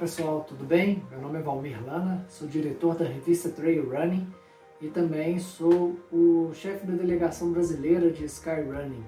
pessoal, 0.00 0.46
tudo 0.48 0.64
bem? 0.64 1.02
Meu 1.10 1.20
nome 1.20 1.38
é 1.38 1.42
Valmir 1.42 1.76
Lana, 1.84 2.24
sou 2.26 2.48
diretor 2.48 2.94
da 2.94 3.04
revista 3.04 3.50
Trail 3.50 3.86
Running 3.90 4.26
e 4.80 4.88
também 4.88 5.38
sou 5.38 5.94
o 6.10 6.52
chefe 6.54 6.86
da 6.86 6.94
delegação 6.94 7.52
brasileira 7.52 8.10
de 8.10 8.24
Sky 8.24 8.62
Running. 8.62 9.04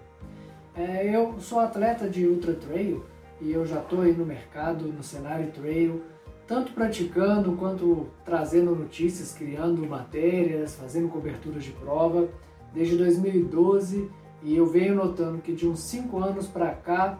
É, 0.77 1.17
eu 1.17 1.41
sou 1.41 1.61
atleta 1.61 2.11
de 2.11 2.27
Ultra 2.27 2.53
Trail 2.53 3.03
e 3.41 3.53
eu 3.53 3.65
já 3.65 3.81
estou 3.81 4.03
aí 4.03 4.13
no 4.13 4.27
mercado, 4.27 4.85
no 4.85 5.03
cenário 5.03 5.51
trail, 5.53 6.03
tanto 6.47 6.73
praticando 6.73 7.53
quanto 7.53 8.09
trazendo 8.23 8.77
notícias, 8.77 9.33
criando 9.33 9.89
matérias, 9.89 10.75
fazendo 10.75 11.09
coberturas 11.09 11.65
de 11.65 11.71
prova 11.71 12.29
desde 12.75 12.99
2012 12.99 14.11
e 14.43 14.55
eu 14.55 14.67
venho 14.67 14.95
notando 14.95 15.41
que 15.41 15.55
de 15.55 15.67
uns 15.67 15.81
5 15.85 16.19
anos 16.19 16.47
para 16.47 16.71
cá, 16.71 17.19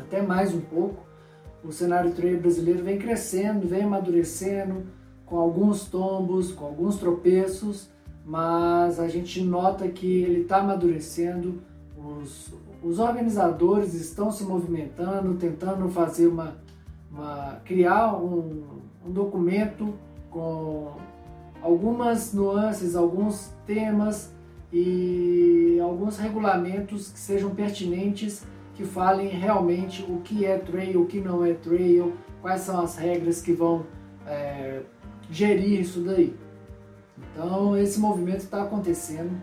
até 0.00 0.20
mais 0.20 0.52
um 0.52 0.60
pouco, 0.60 1.08
o 1.64 1.72
cenário 1.72 2.12
trail 2.12 2.40
brasileiro 2.40 2.82
vem 2.82 2.98
crescendo, 2.98 3.68
vem 3.68 3.82
amadurecendo, 3.82 4.86
com 5.26 5.38
alguns 5.38 5.84
tombos, 5.84 6.52
com 6.52 6.64
alguns 6.64 6.96
tropeços, 6.96 7.88
mas 8.24 8.98
a 8.98 9.08
gente 9.08 9.42
nota 9.42 9.88
que 9.88 10.22
ele 10.22 10.42
está 10.42 10.58
amadurecendo, 10.58 11.62
os, 11.96 12.52
os 12.82 12.98
organizadores 12.98 13.94
estão 13.94 14.30
se 14.30 14.44
movimentando, 14.44 15.34
tentando 15.34 15.88
fazer 15.88 16.26
uma, 16.26 16.56
uma 17.10 17.60
criar 17.64 18.16
um, 18.16 18.62
um 19.06 19.12
documento 19.12 19.94
com 20.30 20.92
algumas 21.62 22.32
nuances, 22.32 22.96
alguns 22.96 23.52
temas 23.66 24.32
e 24.72 25.78
alguns 25.82 26.16
regulamentos 26.18 27.10
que 27.10 27.18
sejam 27.18 27.54
pertinentes 27.54 28.44
que 28.80 28.86
falem 28.86 29.28
realmente 29.28 30.02
o 30.08 30.22
que 30.22 30.46
é 30.46 30.56
trail, 30.56 31.02
o 31.02 31.06
que 31.06 31.20
não 31.20 31.44
é 31.44 31.52
trail, 31.52 32.14
quais 32.40 32.62
são 32.62 32.80
as 32.80 32.96
regras 32.96 33.42
que 33.42 33.52
vão 33.52 33.84
é, 34.26 34.80
gerir 35.30 35.80
isso 35.80 36.00
daí. 36.00 36.34
Então 37.18 37.76
esse 37.76 38.00
movimento 38.00 38.38
está 38.38 38.62
acontecendo, 38.62 39.38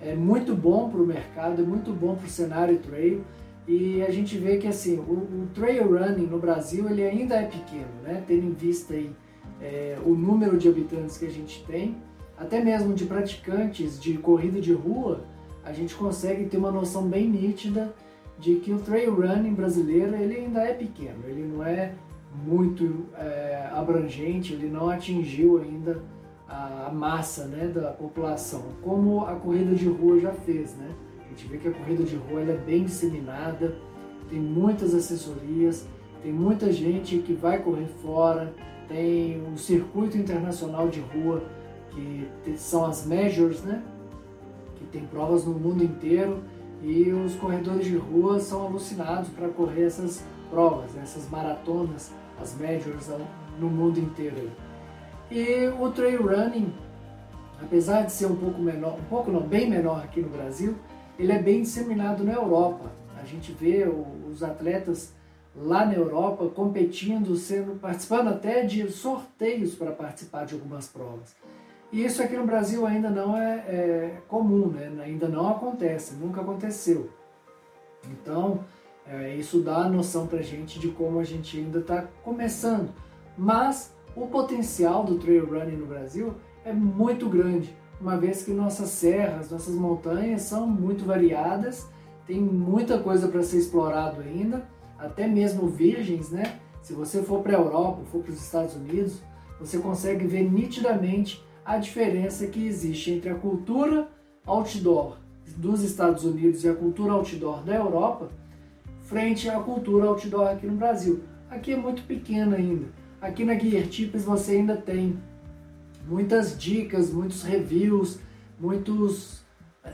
é 0.00 0.16
muito 0.16 0.56
bom 0.56 0.90
para 0.90 1.00
o 1.00 1.06
mercado, 1.06 1.62
é 1.62 1.64
muito 1.64 1.92
bom 1.92 2.16
para 2.16 2.26
o 2.26 2.28
cenário 2.28 2.78
trail 2.80 3.22
e 3.68 4.02
a 4.02 4.10
gente 4.10 4.36
vê 4.36 4.56
que 4.56 4.66
assim 4.66 4.98
o, 4.98 5.12
o, 5.12 5.48
trail 5.54 5.96
running 5.96 6.26
no 6.26 6.40
Brasil 6.40 6.90
ele 6.90 7.04
ainda 7.04 7.36
é 7.36 7.44
pequeno, 7.44 8.02
né? 8.02 8.24
Tendo 8.26 8.46
em 8.46 8.52
vista 8.52 8.94
aí 8.94 9.12
é, 9.62 9.98
o 10.04 10.16
número 10.16 10.58
de 10.58 10.68
habitantes 10.68 11.16
que 11.16 11.26
a 11.26 11.30
gente 11.30 11.64
tem, 11.64 11.96
até 12.36 12.60
mesmo 12.60 12.92
de 12.92 13.04
praticantes 13.04 14.00
de 14.00 14.14
corrida 14.14 14.60
de 14.60 14.72
rua, 14.72 15.22
a 15.62 15.72
gente 15.72 15.94
consegue 15.94 16.46
ter 16.46 16.56
uma 16.56 16.72
noção 16.72 17.06
bem 17.06 17.28
nítida 17.28 17.94
de 18.40 18.56
que 18.56 18.72
o 18.72 18.78
trail 18.78 19.14
running 19.14 19.54
brasileiro 19.54 20.16
ele 20.16 20.34
ainda 20.34 20.62
é 20.62 20.72
pequeno, 20.72 21.18
ele 21.26 21.42
não 21.42 21.62
é 21.62 21.92
muito 22.44 23.06
é, 23.18 23.68
abrangente, 23.72 24.54
ele 24.54 24.68
não 24.68 24.88
atingiu 24.88 25.60
ainda 25.60 26.02
a 26.48 26.90
massa 26.92 27.44
né, 27.44 27.68
da 27.68 27.92
população, 27.92 28.62
como 28.82 29.24
a 29.24 29.36
corrida 29.36 29.72
de 29.74 29.88
rua 29.88 30.18
já 30.18 30.32
fez. 30.32 30.74
Né? 30.76 30.90
A 31.24 31.28
gente 31.28 31.46
vê 31.46 31.58
que 31.58 31.68
a 31.68 31.72
corrida 31.72 32.02
de 32.02 32.16
rua 32.16 32.40
é 32.40 32.56
bem 32.56 32.84
disseminada, 32.84 33.76
tem 34.28 34.40
muitas 34.40 34.92
assessorias, 34.94 35.86
tem 36.22 36.32
muita 36.32 36.72
gente 36.72 37.18
que 37.18 37.34
vai 37.34 37.62
correr 37.62 37.86
fora, 38.02 38.52
tem 38.88 39.40
um 39.46 39.56
circuito 39.56 40.18
internacional 40.18 40.88
de 40.88 41.00
rua, 41.00 41.44
que 41.90 42.56
são 42.56 42.84
as 42.84 43.06
majors, 43.06 43.62
né? 43.62 43.82
que 44.76 44.84
tem 44.86 45.04
provas 45.04 45.44
no 45.44 45.52
mundo 45.52 45.84
inteiro 45.84 46.42
e 46.82 47.12
os 47.12 47.34
corredores 47.36 47.84
de 47.84 47.96
rua 47.96 48.40
são 48.40 48.66
alucinados 48.66 49.28
para 49.30 49.48
correr 49.48 49.84
essas 49.84 50.24
provas, 50.50 50.92
né, 50.92 51.02
essas 51.02 51.28
maratonas, 51.28 52.12
as 52.40 52.58
majors 52.58 53.08
no 53.58 53.68
mundo 53.68 53.98
inteiro. 53.98 54.50
E 55.30 55.68
o 55.78 55.90
trail 55.90 56.26
running, 56.26 56.72
apesar 57.62 58.02
de 58.02 58.12
ser 58.12 58.26
um 58.26 58.36
pouco 58.36 58.60
menor, 58.60 58.98
um 58.98 59.04
pouco 59.04 59.30
não, 59.30 59.40
bem 59.40 59.68
menor 59.68 60.02
aqui 60.02 60.20
no 60.20 60.28
Brasil, 60.28 60.74
ele 61.18 61.32
é 61.32 61.40
bem 61.40 61.62
disseminado 61.62 62.24
na 62.24 62.32
Europa. 62.32 62.90
A 63.20 63.24
gente 63.24 63.52
vê 63.52 63.86
os 64.28 64.42
atletas 64.42 65.12
lá 65.54 65.84
na 65.84 65.94
Europa 65.94 66.48
competindo, 66.48 67.36
sendo 67.36 67.78
participando 67.78 68.28
até 68.28 68.64
de 68.64 68.90
sorteios 68.90 69.74
para 69.74 69.92
participar 69.92 70.46
de 70.46 70.54
algumas 70.54 70.88
provas. 70.88 71.34
E 71.92 72.04
isso 72.04 72.22
aqui 72.22 72.36
no 72.36 72.46
Brasil 72.46 72.86
ainda 72.86 73.10
não 73.10 73.36
é, 73.36 73.58
é 73.68 74.22
comum, 74.28 74.68
né? 74.68 74.92
ainda 75.02 75.28
não 75.28 75.48
acontece, 75.48 76.14
nunca 76.14 76.40
aconteceu. 76.40 77.10
Então, 78.10 78.60
é, 79.06 79.34
isso 79.34 79.60
dá 79.60 79.78
a 79.78 79.88
noção 79.88 80.26
para 80.26 80.38
a 80.38 80.42
gente 80.42 80.78
de 80.78 80.88
como 80.88 81.18
a 81.18 81.24
gente 81.24 81.58
ainda 81.58 81.80
está 81.80 82.06
começando. 82.22 82.90
Mas 83.36 83.92
o 84.14 84.26
potencial 84.26 85.02
do 85.02 85.18
trail 85.18 85.46
running 85.46 85.76
no 85.76 85.86
Brasil 85.86 86.34
é 86.64 86.72
muito 86.72 87.28
grande, 87.28 87.74
uma 88.00 88.16
vez 88.16 88.42
que 88.42 88.52
nossas 88.52 88.90
serras, 88.90 89.50
nossas 89.50 89.74
montanhas 89.74 90.42
são 90.42 90.66
muito 90.66 91.04
variadas, 91.04 91.88
tem 92.26 92.40
muita 92.40 92.98
coisa 92.98 93.28
para 93.28 93.42
ser 93.42 93.58
explorado 93.58 94.20
ainda, 94.20 94.66
até 94.98 95.26
mesmo 95.26 95.66
virgens, 95.66 96.30
né? 96.30 96.60
Se 96.82 96.92
você 96.92 97.22
for 97.22 97.42
para 97.42 97.56
a 97.56 97.60
Europa, 97.60 98.02
for 98.10 98.22
para 98.22 98.32
os 98.32 98.42
Estados 98.42 98.76
Unidos, 98.76 99.20
você 99.58 99.78
consegue 99.78 100.26
ver 100.26 100.50
nitidamente 100.50 101.44
a 101.70 101.78
diferença 101.78 102.48
que 102.48 102.66
existe 102.66 103.12
entre 103.12 103.30
a 103.30 103.34
cultura 103.36 104.08
outdoor 104.44 105.18
dos 105.56 105.84
Estados 105.84 106.24
Unidos 106.24 106.64
e 106.64 106.68
a 106.68 106.74
cultura 106.74 107.12
outdoor 107.12 107.62
da 107.62 107.76
Europa 107.76 108.28
frente 109.02 109.48
à 109.48 109.60
cultura 109.60 110.06
outdoor 110.06 110.48
aqui 110.48 110.66
no 110.66 110.74
Brasil. 110.74 111.20
Aqui 111.48 111.72
é 111.72 111.76
muito 111.76 112.02
pequena 112.02 112.56
ainda. 112.56 112.86
Aqui 113.22 113.44
na 113.44 113.56
Gear 113.56 113.86
Tips 113.86 114.24
você 114.24 114.56
ainda 114.56 114.76
tem 114.76 115.16
muitas 116.08 116.58
dicas, 116.58 117.12
muitos 117.12 117.44
reviews, 117.44 118.18
muitos 118.58 119.44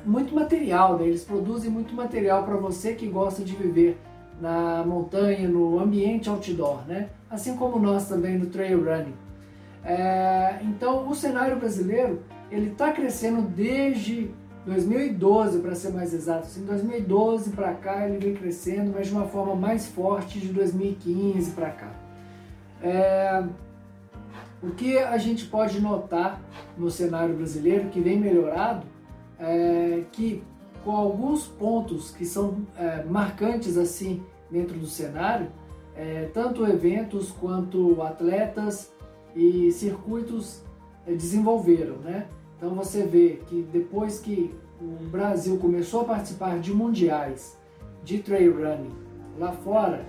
muito 0.06 0.34
material, 0.34 0.98
né? 0.98 1.06
eles 1.06 1.24
produzem 1.24 1.70
muito 1.70 1.94
material 1.94 2.42
para 2.44 2.56
você 2.56 2.94
que 2.94 3.06
gosta 3.06 3.44
de 3.44 3.54
viver 3.54 3.98
na 4.40 4.82
montanha, 4.82 5.46
no 5.46 5.78
ambiente 5.78 6.30
outdoor, 6.30 6.86
né? 6.86 7.10
Assim 7.28 7.54
como 7.54 7.78
nós 7.78 8.08
também 8.08 8.38
no 8.38 8.46
trail 8.46 8.82
running. 8.82 9.25
É, 9.86 10.58
então, 10.62 11.08
o 11.08 11.14
cenário 11.14 11.56
brasileiro 11.56 12.20
ele 12.50 12.72
está 12.72 12.92
crescendo 12.92 13.42
desde 13.42 14.30
2012, 14.66 15.60
para 15.60 15.76
ser 15.76 15.90
mais 15.90 16.12
exato. 16.12 16.48
Em 16.58 16.64
2012 16.64 17.50
para 17.50 17.72
cá 17.74 18.06
ele 18.06 18.18
vem 18.18 18.34
crescendo, 18.34 18.92
mas 18.92 19.06
de 19.06 19.12
uma 19.12 19.26
forma 19.26 19.54
mais 19.54 19.86
forte 19.86 20.40
de 20.40 20.48
2015 20.48 21.52
para 21.52 21.70
cá. 21.70 21.90
É, 22.82 23.44
o 24.60 24.70
que 24.70 24.98
a 24.98 25.16
gente 25.18 25.46
pode 25.46 25.80
notar 25.80 26.40
no 26.76 26.90
cenário 26.90 27.36
brasileiro 27.36 27.88
que 27.88 28.00
vem 28.00 28.18
melhorado 28.18 28.84
é 29.38 30.02
que 30.10 30.42
com 30.84 30.96
alguns 30.96 31.46
pontos 31.46 32.10
que 32.10 32.24
são 32.24 32.66
é, 32.76 33.04
marcantes 33.04 33.76
assim 33.76 34.22
dentro 34.50 34.76
do 34.78 34.86
cenário, 34.86 35.48
é, 35.96 36.28
tanto 36.34 36.66
eventos 36.66 37.30
quanto 37.30 38.02
atletas 38.02 38.92
e 39.36 39.70
circuitos 39.70 40.62
eh, 41.06 41.12
desenvolveram, 41.12 41.98
né? 41.98 42.26
Então 42.56 42.74
você 42.74 43.04
vê 43.04 43.38
que 43.46 43.62
depois 43.70 44.18
que 44.18 44.52
o 44.80 45.08
Brasil 45.08 45.58
começou 45.58 46.00
a 46.00 46.04
participar 46.04 46.58
de 46.58 46.72
mundiais 46.72 47.56
de 48.02 48.18
trail 48.18 48.54
running 48.54 48.94
lá 49.38 49.52
fora, 49.52 50.04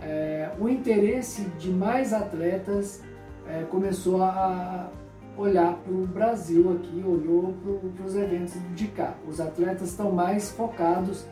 é, 0.00 0.50
o 0.60 0.68
interesse 0.68 1.42
de 1.58 1.70
mais 1.70 2.12
atletas 2.12 3.02
é, 3.46 3.64
começou 3.64 4.22
a 4.22 4.88
olhar 5.36 5.74
para 5.74 5.92
o 5.92 6.06
Brasil 6.06 6.72
aqui, 6.72 7.02
olhou 7.04 7.54
para 7.96 8.06
os 8.06 8.14
eventos 8.14 8.54
de 8.74 8.86
cá. 8.88 9.14
Os 9.26 9.40
atletas 9.40 9.90
estão 9.90 10.12
mais 10.12 10.50
focados 10.50 11.26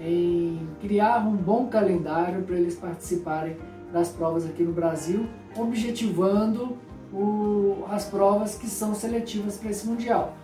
em 0.00 0.68
criar 0.80 1.26
um 1.26 1.36
bom 1.36 1.66
calendário 1.66 2.42
para 2.42 2.56
eles 2.56 2.76
participarem 2.76 3.56
das 3.92 4.10
provas 4.10 4.46
aqui 4.46 4.62
no 4.62 4.72
Brasil, 4.72 5.26
objetivando 5.56 6.76
o, 7.12 7.84
as 7.90 8.04
provas 8.04 8.56
que 8.56 8.66
são 8.66 8.94
seletivas 8.94 9.56
para 9.56 9.70
esse 9.70 9.86
Mundial. 9.86 10.34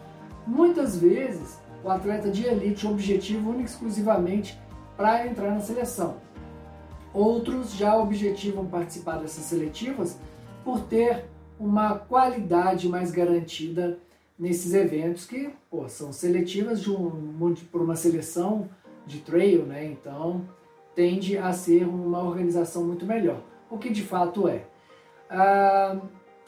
Muitas 0.47 0.97
vezes, 0.97 1.59
o 1.83 1.89
atleta 1.89 2.31
de 2.31 2.45
elite 2.47 2.87
objetivo 2.87 3.51
único 3.51 3.69
exclusivamente 3.69 4.59
para 4.97 5.27
entrar 5.27 5.51
na 5.51 5.61
seleção. 5.61 6.17
Outros 7.13 7.75
já 7.75 7.97
objetivam 7.97 8.67
participar 8.67 9.19
dessas 9.19 9.45
seletivas 9.45 10.19
por 10.65 10.81
ter 10.81 11.25
uma 11.59 11.97
qualidade 11.97 12.89
mais 12.89 13.11
garantida 13.11 13.99
nesses 14.39 14.75
eventos 14.75 15.25
que 15.25 15.51
pô, 15.71 15.89
são 15.89 16.13
seletivas 16.13 16.81
de 16.81 16.91
um, 16.91 17.55
por 17.71 17.81
uma 17.81 17.95
seleção 17.95 18.69
de 19.07 19.21
trail, 19.21 19.65
né? 19.65 19.85
Então 19.85 20.43
tende 20.95 21.37
a 21.37 21.53
ser 21.53 21.87
uma 21.87 22.23
organização 22.23 22.85
muito 22.85 23.05
melhor, 23.05 23.41
o 23.71 23.79
que 23.79 23.91
de 23.91 24.03
fato 24.03 24.49
é. 24.49 24.65
Ah, 25.29 25.97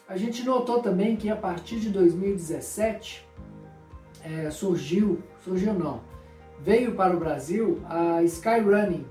a 0.09 0.17
gente 0.17 0.45
notou 0.45 0.81
também 0.81 1.17
que 1.17 1.29
a 1.29 1.37
partir 1.37 1.81
de 1.81 1.91
2017 1.91 3.27
é, 4.25 4.51
surgiu, 4.51 5.21
surgiu 5.43 5.75
não, 5.75 6.01
veio 6.61 6.95
para 6.95 7.17
o 7.17 7.19
Brasil 7.19 7.81
a 7.89 8.23
Skyrunning, 8.23 9.05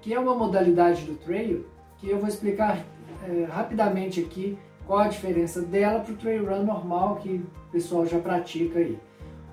que 0.00 0.14
é 0.14 0.18
uma 0.18 0.34
modalidade 0.34 1.04
do 1.04 1.16
trail 1.16 1.66
que 1.98 2.08
eu 2.08 2.18
vou 2.18 2.28
explicar 2.28 2.82
é, 3.26 3.44
rapidamente 3.44 4.20
aqui 4.20 4.58
qual 4.86 5.00
a 5.00 5.08
diferença 5.08 5.60
dela 5.60 6.00
para 6.00 6.14
o 6.14 6.16
trail 6.16 6.46
run 6.46 6.64
normal 6.64 7.16
que 7.16 7.44
o 7.68 7.70
pessoal 7.70 8.06
já 8.06 8.18
pratica 8.18 8.78
aí. 8.78 8.98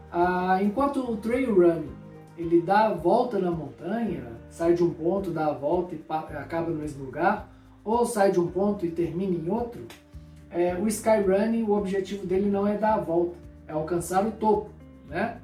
Ah, 0.10 0.60
enquanto 0.64 1.00
o 1.00 1.18
trail 1.18 1.54
run 1.54 1.84
ele 2.38 2.62
dá 2.62 2.88
a 2.88 2.94
volta 2.94 3.38
na 3.38 3.52
montanha, 3.52 4.32
sai 4.50 4.74
de 4.74 4.84
um 4.84 4.94
ponto, 4.94 5.32
dá 5.32 5.48
a 5.48 5.54
volta 5.54 5.94
e 5.94 6.02
acaba 6.38 6.70
no 6.70 6.78
mesmo 6.78 7.04
lugar, 7.04 7.50
ou 7.84 8.06
sai 8.06 8.32
de 8.32 8.40
um 8.40 8.48
ponto 8.48 8.86
e 8.86 8.92
termina 8.92 9.36
em 9.36 9.50
outro, 9.50 9.86
é, 10.56 10.76
o 10.76 10.88
Skyrunning, 10.88 11.64
o 11.64 11.72
objetivo 11.72 12.26
dele 12.26 12.50
não 12.50 12.66
é 12.66 12.78
dar 12.78 12.94
a 12.94 13.00
volta, 13.00 13.36
é 13.68 13.74
alcançar 13.74 14.26
o 14.26 14.32
topo, 14.32 14.70
né? 15.10 15.38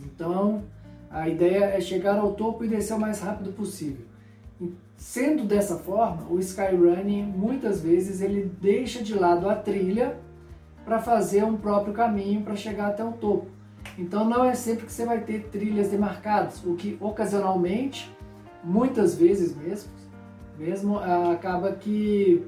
Então, 0.00 0.62
a 1.10 1.28
ideia 1.28 1.66
é 1.66 1.80
chegar 1.80 2.18
ao 2.18 2.32
topo 2.32 2.64
e 2.64 2.68
descer 2.68 2.94
o 2.94 2.98
mais 2.98 3.20
rápido 3.20 3.52
possível. 3.52 4.06
Sendo 4.96 5.44
dessa 5.44 5.76
forma, 5.76 6.26
o 6.30 6.38
Skyrunning 6.38 7.22
muitas 7.22 7.80
vezes 7.80 8.20
ele 8.20 8.50
deixa 8.60 9.02
de 9.02 9.14
lado 9.14 9.48
a 9.48 9.54
trilha 9.54 10.16
para 10.84 10.98
fazer 10.98 11.44
um 11.44 11.56
próprio 11.56 11.92
caminho 11.92 12.42
para 12.42 12.56
chegar 12.56 12.88
até 12.88 13.04
o 13.04 13.12
topo. 13.12 13.46
Então 13.98 14.28
não 14.28 14.44
é 14.44 14.54
sempre 14.54 14.86
que 14.86 14.92
você 14.92 15.04
vai 15.04 15.20
ter 15.20 15.48
trilhas 15.48 15.88
demarcadas, 15.88 16.64
o 16.64 16.74
que 16.74 16.96
ocasionalmente, 17.00 18.10
muitas 18.62 19.14
vezes 19.14 19.56
mesmo, 19.56 19.90
mesmo 20.58 20.98
acaba 20.98 21.72
que 21.72 22.46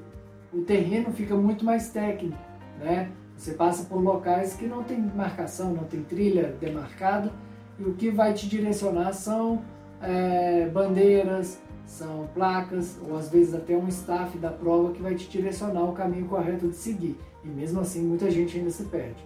o 0.53 0.61
terreno 0.61 1.11
fica 1.11 1.35
muito 1.35 1.65
mais 1.65 1.89
técnico, 1.89 2.37
né? 2.79 3.11
Você 3.35 3.53
passa 3.53 3.85
por 3.85 3.99
locais 3.99 4.53
que 4.53 4.67
não 4.67 4.83
tem 4.83 4.99
marcação, 5.01 5.73
não 5.73 5.83
tem 5.85 6.03
trilha 6.03 6.55
demarcada 6.59 7.31
e 7.79 7.83
o 7.83 7.93
que 7.93 8.09
vai 8.09 8.33
te 8.33 8.47
direcionar 8.47 9.13
são 9.13 9.63
é, 10.01 10.69
bandeiras, 10.69 11.59
são 11.85 12.29
placas 12.33 12.97
ou 13.07 13.17
às 13.17 13.29
vezes 13.29 13.53
até 13.53 13.75
um 13.75 13.87
staff 13.87 14.37
da 14.37 14.51
prova 14.51 14.93
que 14.93 15.01
vai 15.01 15.15
te 15.15 15.27
direcionar 15.27 15.83
o 15.83 15.93
caminho 15.93 16.27
correto 16.27 16.67
de 16.67 16.75
seguir. 16.75 17.17
E 17.43 17.47
mesmo 17.47 17.81
assim 17.81 18.03
muita 18.03 18.29
gente 18.29 18.57
ainda 18.57 18.69
se 18.69 18.83
perde. 18.85 19.25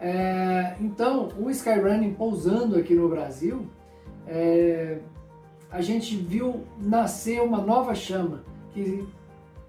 É, 0.00 0.76
então, 0.80 1.28
o 1.38 1.50
Skyrunning 1.50 2.14
pousando 2.14 2.76
aqui 2.76 2.94
no 2.94 3.08
Brasil, 3.08 3.66
é, 4.26 4.98
a 5.70 5.80
gente 5.80 6.16
viu 6.16 6.64
nascer 6.78 7.42
uma 7.42 7.60
nova 7.60 7.94
chama 7.94 8.42
que 8.72 9.06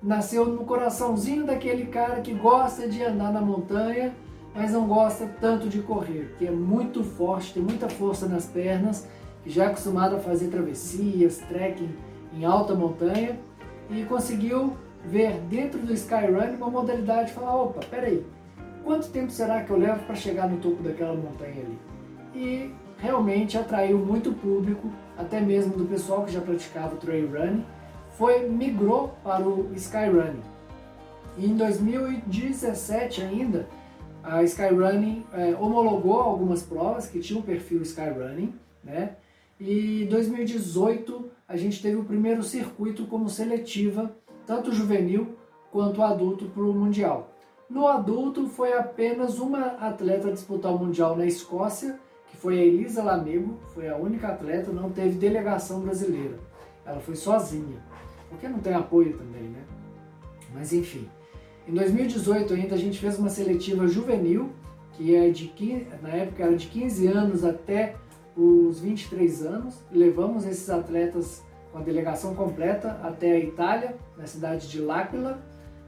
nasceu 0.02 0.46
no 0.46 0.64
coraçãozinho 0.66 1.46
daquele 1.46 1.86
cara 1.88 2.22
que 2.22 2.34
gosta 2.34 2.88
de 2.88 3.04
andar 3.04 3.32
na 3.32 3.42
montanha, 3.42 4.14
mas 4.56 4.72
não 4.72 4.88
gosta 4.88 5.28
tanto 5.40 5.68
de 5.68 5.80
correr, 5.80 6.36
que 6.38 6.48
é 6.48 6.52
muito 6.52 7.04
forte, 7.04 7.54
tem 7.54 7.64
muita 7.64 7.90
força 7.90 8.28
nas 8.28 8.46
pernas, 8.46 9.08
que 9.44 9.50
já 9.50 9.66
é 9.66 9.68
acostumado 9.68 10.16
a 10.16 10.20
fazer 10.20 10.48
travessias, 10.48 11.38
trekking 11.48 11.94
em 12.34 12.46
alta 12.46 12.74
montanha 12.74 13.38
e 13.90 14.04
conseguiu 14.04 14.76
ver 15.06 15.40
dentro 15.50 15.80
do 15.80 15.94
Skyrunning 15.94 16.58
uma 16.58 16.70
modalidade 16.70 17.28
de 17.28 17.34
falar, 17.34 17.56
opa, 17.56 17.80
peraí, 17.90 18.26
quanto 18.84 19.10
tempo 19.10 19.32
será 19.32 19.64
que 19.64 19.70
eu 19.70 19.78
levo 19.78 20.04
para 20.06 20.16
chegar 20.16 20.50
no 20.50 20.58
topo 20.58 20.84
daquela 20.84 21.16
montanha 21.16 21.64
ali? 21.64 21.80
E 22.36 22.74
realmente 22.98 23.58
atraiu 23.58 23.98
muito 23.98 24.32
público, 24.34 24.90
até 25.18 25.40
mesmo 25.40 25.74
do 25.74 25.86
pessoal 25.86 26.26
que 26.26 26.32
já 26.32 26.42
praticava 26.42 26.96
o 26.96 26.98
trail 26.98 27.30
running, 27.32 27.66
foi 28.20 28.50
migrou 28.50 29.14
para 29.24 29.48
o 29.48 29.74
Skyrunning. 29.76 30.44
E 31.38 31.46
em 31.46 31.56
2017 31.56 33.22
ainda, 33.22 33.66
a 34.22 34.44
Skyrunning 34.44 35.26
é, 35.32 35.56
homologou 35.56 36.20
algumas 36.20 36.62
provas 36.62 37.08
que 37.08 37.22
tinham 37.22 37.40
o 37.40 37.44
perfil 37.44 37.82
Skyrunning, 37.82 38.54
né? 38.84 39.16
E 39.58 40.04
em 40.04 40.08
2018 40.08 41.32
a 41.48 41.56
gente 41.56 41.82
teve 41.82 41.96
o 41.96 42.04
primeiro 42.04 42.44
circuito 42.44 43.06
como 43.06 43.30
seletiva, 43.30 44.14
tanto 44.46 44.74
juvenil 44.74 45.38
quanto 45.72 46.04
adulto 46.04 46.48
para 46.48 46.64
o 46.64 46.74
Mundial. 46.74 47.32
No 47.70 47.88
adulto 47.88 48.48
foi 48.48 48.74
apenas 48.74 49.40
uma 49.40 49.78
atleta 49.80 50.30
disputar 50.30 50.76
o 50.76 50.78
Mundial 50.78 51.16
na 51.16 51.26
Escócia, 51.26 51.98
que 52.30 52.36
foi 52.36 52.60
a 52.60 52.66
Elisa 52.66 53.02
Lamego, 53.02 53.58
foi 53.74 53.88
a 53.88 53.96
única 53.96 54.28
atleta, 54.28 54.74
não 54.74 54.90
teve 54.90 55.18
delegação 55.18 55.80
brasileira. 55.80 56.38
Ela 56.86 57.00
foi 57.00 57.16
sozinha 57.16 57.78
porque 58.30 58.48
não 58.48 58.60
tem 58.60 58.74
apoio 58.74 59.18
também, 59.18 59.44
né? 59.44 59.64
Mas 60.54 60.72
enfim. 60.74 61.08
Em 61.68 61.74
2018 61.74 62.54
ainda 62.54 62.76
a 62.76 62.78
gente 62.78 63.00
fez 63.00 63.20
uma 63.20 63.30
seletiva 63.30 63.88
juvenil, 63.88 64.50
que 64.94 65.16
é 65.16 65.30
de 65.30 65.48
15, 65.48 65.88
na 66.02 66.10
época 66.10 66.44
era 66.44 66.56
de 66.56 66.68
15 66.68 67.08
anos 67.08 67.44
até 67.44 67.96
os 68.36 68.80
23 68.80 69.46
anos. 69.46 69.84
Levamos 69.92 70.46
esses 70.46 70.70
atletas 70.70 71.44
com 71.72 71.78
a 71.78 71.82
delegação 71.82 72.34
completa 72.34 73.00
até 73.04 73.34
a 73.34 73.40
Itália, 73.40 73.96
na 74.18 74.26
cidade 74.26 74.68
de 74.68 74.82
L'Aquila, 74.82 75.40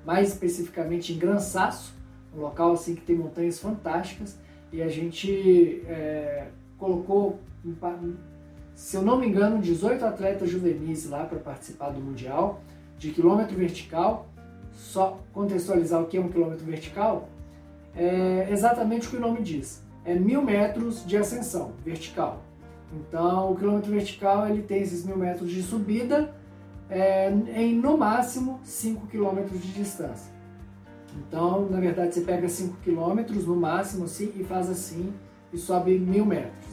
mais 0.06 0.30
especificamente 0.30 1.14
em 1.14 1.18
Gran 1.18 1.40
Sasso, 1.40 1.94
um 2.36 2.42
local 2.42 2.74
assim 2.74 2.96
que 2.96 3.02
tem 3.02 3.16
montanhas 3.16 3.60
fantásticas. 3.60 4.38
E 4.72 4.82
a 4.82 4.88
gente 4.88 5.84
é, 5.88 6.48
colocou 6.78 7.40
se 8.82 8.98
eu 8.98 9.04
não 9.04 9.16
me 9.16 9.28
engano, 9.28 9.60
18 9.60 10.04
atletas 10.04 10.50
juvenis 10.50 11.08
lá 11.08 11.24
para 11.24 11.38
participar 11.38 11.92
do 11.92 12.02
Mundial 12.02 12.62
de 12.98 13.12
quilômetro 13.12 13.56
vertical. 13.56 14.28
Só 14.74 15.20
contextualizar 15.32 16.02
o 16.02 16.08
que 16.08 16.18
é 16.18 16.20
um 16.20 16.30
quilômetro 16.30 16.66
vertical, 16.66 17.30
é 17.96 18.48
exatamente 18.50 19.08
o 19.08 19.12
que 19.12 19.18
o 19.18 19.20
nome 19.20 19.44
diz. 19.44 19.84
É 20.04 20.16
mil 20.16 20.42
metros 20.42 21.06
de 21.06 21.16
ascensão 21.16 21.74
vertical. 21.86 22.42
Então, 22.92 23.52
o 23.52 23.56
quilômetro 23.56 23.92
vertical 23.92 24.50
ele 24.50 24.64
tem 24.64 24.82
esses 24.82 25.06
mil 25.06 25.16
metros 25.16 25.52
de 25.52 25.62
subida 25.62 26.34
é, 26.90 27.30
em 27.56 27.76
no 27.76 27.96
máximo 27.96 28.60
5 28.64 29.06
quilômetros 29.06 29.62
de 29.62 29.74
distância. 29.74 30.34
Então, 31.16 31.70
na 31.70 31.80
verdade, 31.80 32.16
você 32.16 32.22
pega 32.22 32.50
5 32.50 32.78
quilômetros 32.78 33.46
no 33.46 33.56
máximo 33.56 34.06
assim, 34.06 34.34
e 34.36 34.44
faz 34.44 34.72
assim 34.72 35.14
e 35.54 35.58
sobe 35.60 36.00
mil 36.00 36.26
metros. 36.26 36.71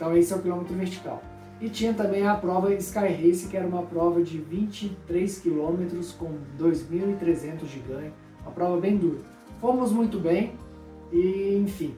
Então 0.00 0.16
esse 0.16 0.32
é 0.32 0.36
o 0.36 0.40
quilômetro 0.40 0.74
vertical. 0.74 1.22
E 1.60 1.68
tinha 1.68 1.92
também 1.92 2.26
a 2.26 2.34
prova 2.34 2.72
Sky 2.72 3.00
Race, 3.00 3.46
que 3.46 3.54
era 3.54 3.66
uma 3.66 3.82
prova 3.82 4.22
de 4.22 4.38
23 4.38 5.38
quilômetros 5.40 6.12
com 6.12 6.38
2.300 6.58 7.66
de 7.66 7.80
ganho, 7.80 8.10
uma 8.40 8.50
prova 8.50 8.80
bem 8.80 8.96
dura. 8.96 9.20
Fomos 9.60 9.92
muito 9.92 10.18
bem 10.18 10.54
e 11.12 11.54
enfim. 11.62 11.94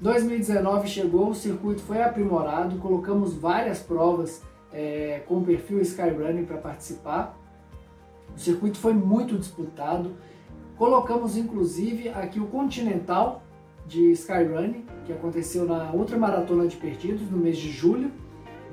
2019 0.00 0.88
chegou, 0.88 1.28
o 1.28 1.34
circuito 1.34 1.80
foi 1.82 2.02
aprimorado, 2.02 2.78
colocamos 2.78 3.36
várias 3.36 3.78
provas 3.78 4.42
é, 4.72 5.22
com 5.28 5.44
perfil 5.44 5.80
Skyrunning 5.80 6.44
para 6.44 6.58
participar. 6.58 7.38
O 8.34 8.38
circuito 8.40 8.78
foi 8.78 8.94
muito 8.94 9.38
disputado. 9.38 10.10
Colocamos 10.76 11.36
inclusive 11.36 12.08
aqui 12.08 12.40
o 12.40 12.46
Continental, 12.46 13.44
de 13.86 14.10
Skyrunning, 14.10 14.84
que 15.04 15.12
aconteceu 15.12 15.64
na 15.64 15.92
Ultramaratona 15.92 16.66
de 16.66 16.76
Perdidos, 16.76 17.30
no 17.30 17.38
mês 17.38 17.56
de 17.56 17.70
julho. 17.70 18.10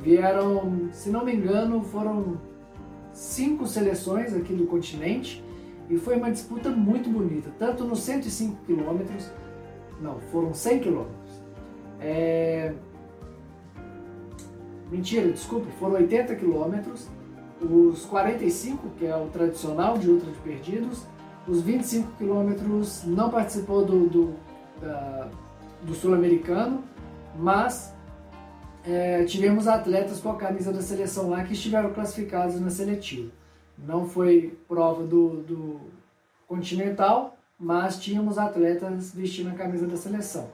Vieram, 0.01 0.89
se 0.91 1.09
não 1.09 1.25
me 1.25 1.33
engano, 1.33 1.83
foram 1.83 2.37
cinco 3.11 3.67
seleções 3.67 4.33
aqui 4.33 4.53
do 4.53 4.65
continente 4.65 5.43
e 5.89 5.97
foi 5.97 6.15
uma 6.15 6.31
disputa 6.31 6.69
muito 6.69 7.09
bonita, 7.09 7.51
tanto 7.57 7.83
nos 7.83 7.99
105 8.01 8.57
quilômetros, 8.65 9.29
não, 9.99 10.19
foram 10.31 10.53
100 10.53 10.79
quilômetros. 10.79 11.41
É... 11.99 12.73
Mentira, 14.91 15.31
desculpa, 15.31 15.67
foram 15.79 15.95
80 15.95 16.35
quilômetros, 16.35 17.09
os 17.61 18.05
45, 18.05 18.89
que 18.97 19.05
é 19.05 19.15
o 19.15 19.27
tradicional 19.27 19.97
de 19.97 20.09
Ultra 20.09 20.31
de 20.31 20.37
Perdidos, 20.39 21.05
os 21.47 21.61
25 21.61 22.11
quilômetros 22.17 23.03
não 23.05 23.29
participou 23.29 23.83
do, 23.83 24.07
do 24.07 24.33
da, 24.79 25.29
do 25.81 25.93
sul-americano, 25.93 26.83
mas 27.37 27.93
é, 28.85 29.23
tivemos 29.25 29.67
atletas 29.67 30.19
com 30.19 30.31
a 30.31 30.35
camisa 30.35 30.71
da 30.71 30.81
seleção 30.81 31.29
lá 31.29 31.43
que 31.43 31.53
estiveram 31.53 31.93
classificados 31.93 32.59
na 32.59 32.69
seletiva. 32.69 33.31
Não 33.77 34.07
foi 34.07 34.57
prova 34.67 35.03
do, 35.03 35.41
do 35.43 35.79
continental, 36.47 37.37
mas 37.59 37.99
tínhamos 37.99 38.37
atletas 38.37 39.13
vestindo 39.13 39.49
a 39.49 39.53
camisa 39.53 39.85
da 39.85 39.97
seleção. 39.97 40.49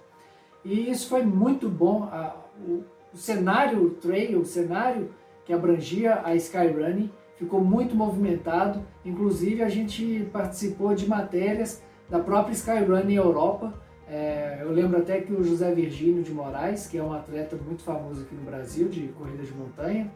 E 0.63 0.89
isso 0.89 1.07
foi 1.07 1.23
muito 1.23 1.69
bom. 1.69 2.09
A, 2.11 2.35
o, 2.67 2.83
o, 3.13 3.17
cenário 3.17 3.83
o 3.83 3.89
trail, 3.91 4.39
o 4.39 4.45
cenário 4.45 5.11
que 5.45 5.53
abrangia 5.53 6.21
a 6.23 6.35
Skyrunning, 6.35 7.11
ficou 7.37 7.63
muito 7.63 7.95
movimentado. 7.95 8.83
Inclusive, 9.05 9.61
a 9.61 9.69
gente 9.69 10.27
participou 10.33 10.95
de 10.95 11.07
matérias 11.07 11.83
da 12.09 12.19
própria 12.19 12.53
Skyrunning 12.53 13.15
Europa, 13.15 13.73
é, 14.07 14.59
eu 14.61 14.71
lembro 14.71 14.99
até 14.99 15.21
que 15.21 15.33
o 15.33 15.43
José 15.43 15.73
Virgínio 15.73 16.23
de 16.23 16.31
Moraes, 16.31 16.87
que 16.87 16.97
é 16.97 17.03
um 17.03 17.13
atleta 17.13 17.55
muito 17.55 17.81
famoso 17.81 18.21
aqui 18.21 18.35
no 18.35 18.43
Brasil 18.43 18.87
de 18.87 19.07
corrida 19.09 19.43
de 19.43 19.53
montanha, 19.53 20.11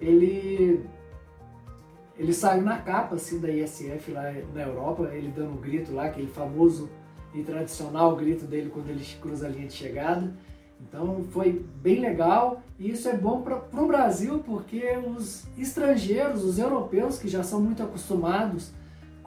ele 0.00 0.84
ele 2.16 2.32
saiu 2.32 2.62
na 2.62 2.78
capa 2.78 3.14
assim 3.14 3.38
da 3.38 3.48
ISF 3.48 4.10
lá 4.10 4.32
na 4.52 4.62
Europa, 4.62 5.08
ele 5.12 5.32
dando 5.34 5.52
um 5.52 5.56
grito 5.56 5.92
lá, 5.92 6.06
aquele 6.06 6.26
famoso 6.26 6.90
e 7.32 7.42
tradicional 7.42 8.16
grito 8.16 8.44
dele 8.44 8.70
quando 8.70 8.90
ele 8.90 9.04
cruza 9.20 9.46
a 9.46 9.50
linha 9.50 9.68
de 9.68 9.74
chegada. 9.74 10.32
Então 10.80 11.24
foi 11.30 11.64
bem 11.80 12.00
legal 12.00 12.62
e 12.78 12.90
isso 12.90 13.08
é 13.08 13.16
bom 13.16 13.42
para 13.42 13.82
o 13.82 13.86
Brasil 13.86 14.40
porque 14.40 14.84
os 14.96 15.46
estrangeiros, 15.56 16.44
os 16.44 16.58
europeus 16.58 17.18
que 17.18 17.28
já 17.28 17.42
são 17.42 17.60
muito 17.60 17.82
acostumados 17.82 18.72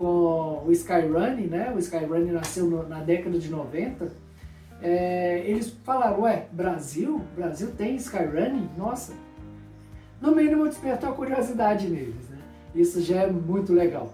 com 0.01 0.63
o 0.65 0.72
Skyrunning, 0.72 1.46
né? 1.46 1.72
O 1.75 1.77
Skyrunning 1.77 2.31
nasceu 2.31 2.65
no, 2.65 2.89
na 2.89 3.01
década 3.01 3.38
de 3.38 3.51
90. 3.51 4.12
É, 4.81 5.43
eles 5.46 5.70
falaram, 5.84 6.22
ué, 6.22 6.48
Brasil? 6.51 7.22
Brasil 7.36 7.70
tem 7.77 7.96
Skyrunning? 7.98 8.67
Nossa! 8.75 9.13
No 10.20 10.36
mínimo 10.36 10.67
despertou 10.67 11.10
a 11.10 11.13
curiosidade 11.13 11.88
neles, 11.88 12.29
né? 12.29 12.39
Isso 12.74 13.00
já 13.01 13.22
é 13.22 13.31
muito 13.31 13.74
legal. 13.74 14.12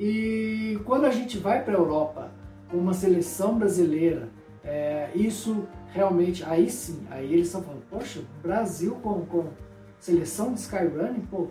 E 0.00 0.80
quando 0.86 1.04
a 1.04 1.10
gente 1.10 1.36
vai 1.36 1.62
para 1.62 1.74
a 1.74 1.78
Europa 1.78 2.30
com 2.70 2.78
uma 2.78 2.94
seleção 2.94 3.58
brasileira, 3.58 4.30
é, 4.64 5.10
isso 5.14 5.66
realmente, 5.92 6.42
aí 6.44 6.70
sim, 6.70 7.06
aí 7.10 7.30
eles 7.32 7.46
estão 7.46 7.62
falando, 7.62 7.82
poxa, 7.90 8.20
Brasil 8.42 8.94
com, 9.02 9.24
com 9.26 9.44
seleção 9.98 10.54
de 10.54 10.60
Skyrunning, 10.60 11.26
pô, 11.30 11.48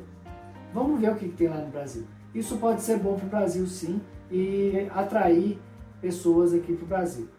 vamos 0.74 1.00
ver 1.00 1.12
o 1.12 1.16
que, 1.16 1.30
que 1.30 1.36
tem 1.36 1.48
lá 1.48 1.58
no 1.58 1.68
Brasil. 1.68 2.04
Isso 2.36 2.58
pode 2.58 2.82
ser 2.82 3.00
bom 3.00 3.16
para 3.16 3.26
o 3.26 3.30
Brasil 3.30 3.66
sim 3.66 4.02
e 4.30 4.88
atrair 4.94 5.58
pessoas 6.02 6.54
aqui 6.54 6.74
para 6.74 6.84
o 6.84 6.88
Brasil. 6.88 7.30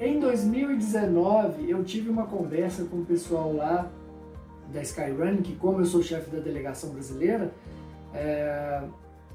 Em 0.00 0.18
2019 0.18 1.70
eu 1.70 1.84
tive 1.84 2.08
uma 2.08 2.26
conversa 2.26 2.84
com 2.86 3.02
o 3.02 3.04
pessoal 3.04 3.52
lá 3.52 3.90
da 4.72 4.80
Skyrunning, 4.80 5.42
que 5.42 5.54
como 5.56 5.80
eu 5.80 5.84
sou 5.84 6.02
chefe 6.02 6.30
da 6.30 6.40
delegação 6.40 6.90
brasileira, 6.90 7.52
é, 8.14 8.82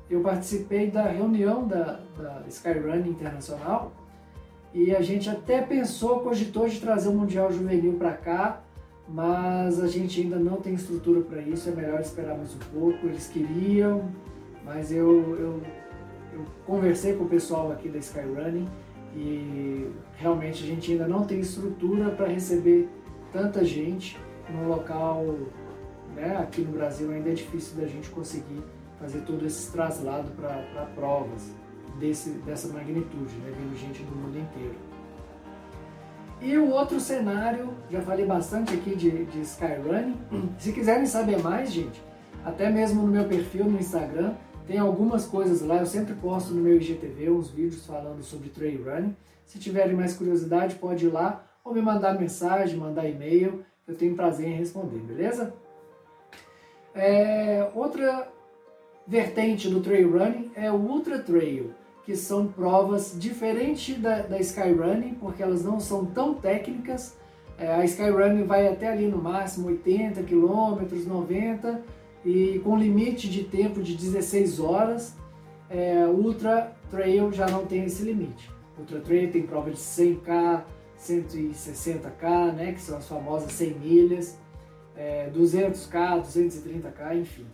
eu 0.10 0.22
participei 0.22 0.90
da 0.90 1.04
reunião 1.04 1.68
da, 1.68 2.00
da 2.18 2.44
Skyrunning 2.48 3.10
Internacional 3.10 3.94
e 4.74 4.96
a 4.96 5.02
gente 5.02 5.30
até 5.30 5.62
pensou, 5.62 6.22
cogitou 6.22 6.68
de 6.68 6.80
trazer 6.80 7.10
o 7.10 7.14
Mundial 7.14 7.52
Juvenil 7.52 7.94
para 7.94 8.14
cá, 8.14 8.62
mas 9.08 9.80
a 9.80 9.88
gente 9.88 10.22
ainda 10.22 10.38
não 10.38 10.58
tem 10.58 10.74
estrutura 10.74 11.22
para 11.22 11.42
isso, 11.42 11.70
é 11.70 11.74
melhor 11.74 12.00
esperar 12.00 12.38
mais 12.38 12.56
um 12.56 12.60
pouco. 12.74 13.06
Eles 13.06 13.28
queriam, 13.28 14.10
mas 14.64 14.92
eu, 14.92 15.38
eu, 15.38 15.62
eu 16.34 16.46
conversei 16.66 17.16
com 17.16 17.26
o 17.26 17.30
pessoal 17.30 17.72
aqui 17.72 17.90
da 17.90 17.98
Skyrunning 17.98 18.68
e 19.16 19.90
realmente 20.16 20.64
a 20.64 20.68
gente 20.68 20.92
ainda 20.92 21.08
não 21.08 21.26
tem 21.26 21.40
estrutura 21.40 22.12
para 22.12 22.28
receber 22.28 22.90
tanta 23.32 23.64
gente 23.64 24.20
num 24.50 24.68
local, 24.68 25.24
né, 26.16 26.38
aqui 26.38 26.62
no 26.62 26.74
Brasil 26.74 27.12
ainda 27.12 27.30
é 27.30 27.34
difícil 27.34 27.78
da 27.78 27.88
gente 27.88 28.10
conseguir 28.10 28.62
fazer 29.00 29.22
todo 29.22 29.46
esse 29.46 29.72
traslado 29.72 30.32
para 30.32 30.86
provas 30.94 31.52
desse, 32.00 32.30
dessa 32.46 32.68
magnitude, 32.68 33.34
né? 33.38 33.52
vindo 33.58 33.78
gente 33.78 34.04
do 34.04 34.16
mundo 34.16 34.38
inteiro. 34.38 34.76
E 36.42 36.58
o 36.58 36.70
outro 36.70 37.00
cenário, 37.00 37.70
já 37.90 38.02
falei 38.02 38.26
bastante 38.26 38.74
aqui 38.74 38.96
de, 38.96 39.26
de 39.26 39.42
Skyrunning. 39.42 40.18
Se 40.58 40.72
quiserem 40.72 41.06
saber 41.06 41.42
mais, 41.42 41.72
gente, 41.72 42.02
até 42.44 42.70
mesmo 42.70 43.04
no 43.04 43.08
meu 43.08 43.26
perfil 43.26 43.66
no 43.66 43.80
Instagram, 43.80 44.34
tem 44.68 44.78
algumas 44.80 45.26
coisas 45.26 45.62
lá. 45.62 45.78
Eu 45.78 45.86
sempre 45.86 46.14
posto 46.14 46.54
no 46.54 46.62
meu 46.62 46.78
IGTV 46.78 47.30
uns 47.30 47.50
vídeos 47.50 47.86
falando 47.86 48.24
sobre 48.24 48.50
trail 48.50 48.84
running. 48.84 49.16
Se 49.46 49.60
tiverem 49.60 49.96
mais 49.96 50.16
curiosidade, 50.16 50.76
pode 50.76 51.06
ir 51.06 51.10
lá 51.10 51.44
ou 51.64 51.74
me 51.74 51.82
mandar 51.82 52.20
mensagem, 52.20 52.78
mandar 52.78 53.08
e-mail. 53.08 53.64
Eu 53.88 53.96
tenho 53.96 54.16
prazer 54.16 54.48
em 54.48 54.56
responder, 54.56 55.00
beleza? 55.00 55.54
É, 56.94 57.70
outra 57.74 58.30
vertente 59.08 59.70
do 59.70 59.82
trail 59.82 60.12
running 60.12 60.52
é 60.56 60.72
o 60.72 60.76
ultra 60.76 61.20
trail 61.20 61.74
que 62.04 62.16
são 62.16 62.48
provas 62.48 63.16
diferentes 63.18 64.00
da, 64.00 64.22
da 64.22 64.40
Skyrunning, 64.40 65.16
porque 65.16 65.44
elas 65.44 65.64
não 65.64 65.80
são 65.80 66.06
tão 66.06 66.34
técnicas. 66.34 67.16
É, 67.58 67.74
a 67.74 67.86
Skyrunning 67.86 68.44
vai 68.44 68.68
até 68.68 68.88
ali 68.88 69.08
no 69.08 69.22
máximo 69.22 69.68
80 69.68 70.24
km, 70.24 70.82
90 71.08 71.84
e 72.24 72.60
com 72.64 72.78
limite 72.78 73.30
de 73.30 73.44
tempo 73.44 73.82
de 73.82 73.96
16 73.96 74.60
horas. 74.60 75.16
É, 75.70 76.06
Ultra 76.06 76.76
Trail 76.90 77.32
já 77.32 77.48
não 77.48 77.66
tem 77.66 77.86
esse 77.86 78.04
limite. 78.04 78.50
Ultra 78.78 79.00
Trail 79.00 79.32
tem 79.32 79.44
prova 79.44 79.72
de 79.72 79.78
100k, 79.78 80.64
160k, 81.00 82.54
né, 82.54 82.74
que 82.74 82.82
são 82.82 82.98
as 82.98 83.08
famosas 83.08 83.52
100 83.54 83.74
milhas, 83.80 84.38
é, 84.96 85.30
200k, 85.30 86.22
230k, 86.22 87.20
enfim. 87.20 87.46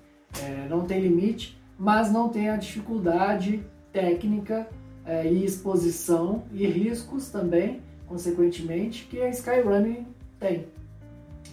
É, 0.42 0.68
não 0.68 0.86
tem 0.86 1.00
limite, 1.00 1.58
mas 1.78 2.12
não 2.12 2.30
tem 2.30 2.50
a 2.50 2.58
dificuldade 2.58 3.64
técnica 3.94 4.68
é, 5.06 5.26
e 5.26 5.46
exposição 5.46 6.44
e 6.52 6.68
riscos 6.68 7.30
também, 7.30 7.82
consequentemente, 8.08 9.06
que 9.06 9.22
a 9.22 9.30
Skyrunning 9.30 10.08
tem. 10.40 10.68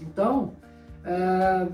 Então, 0.00 0.54
é, 1.04 1.68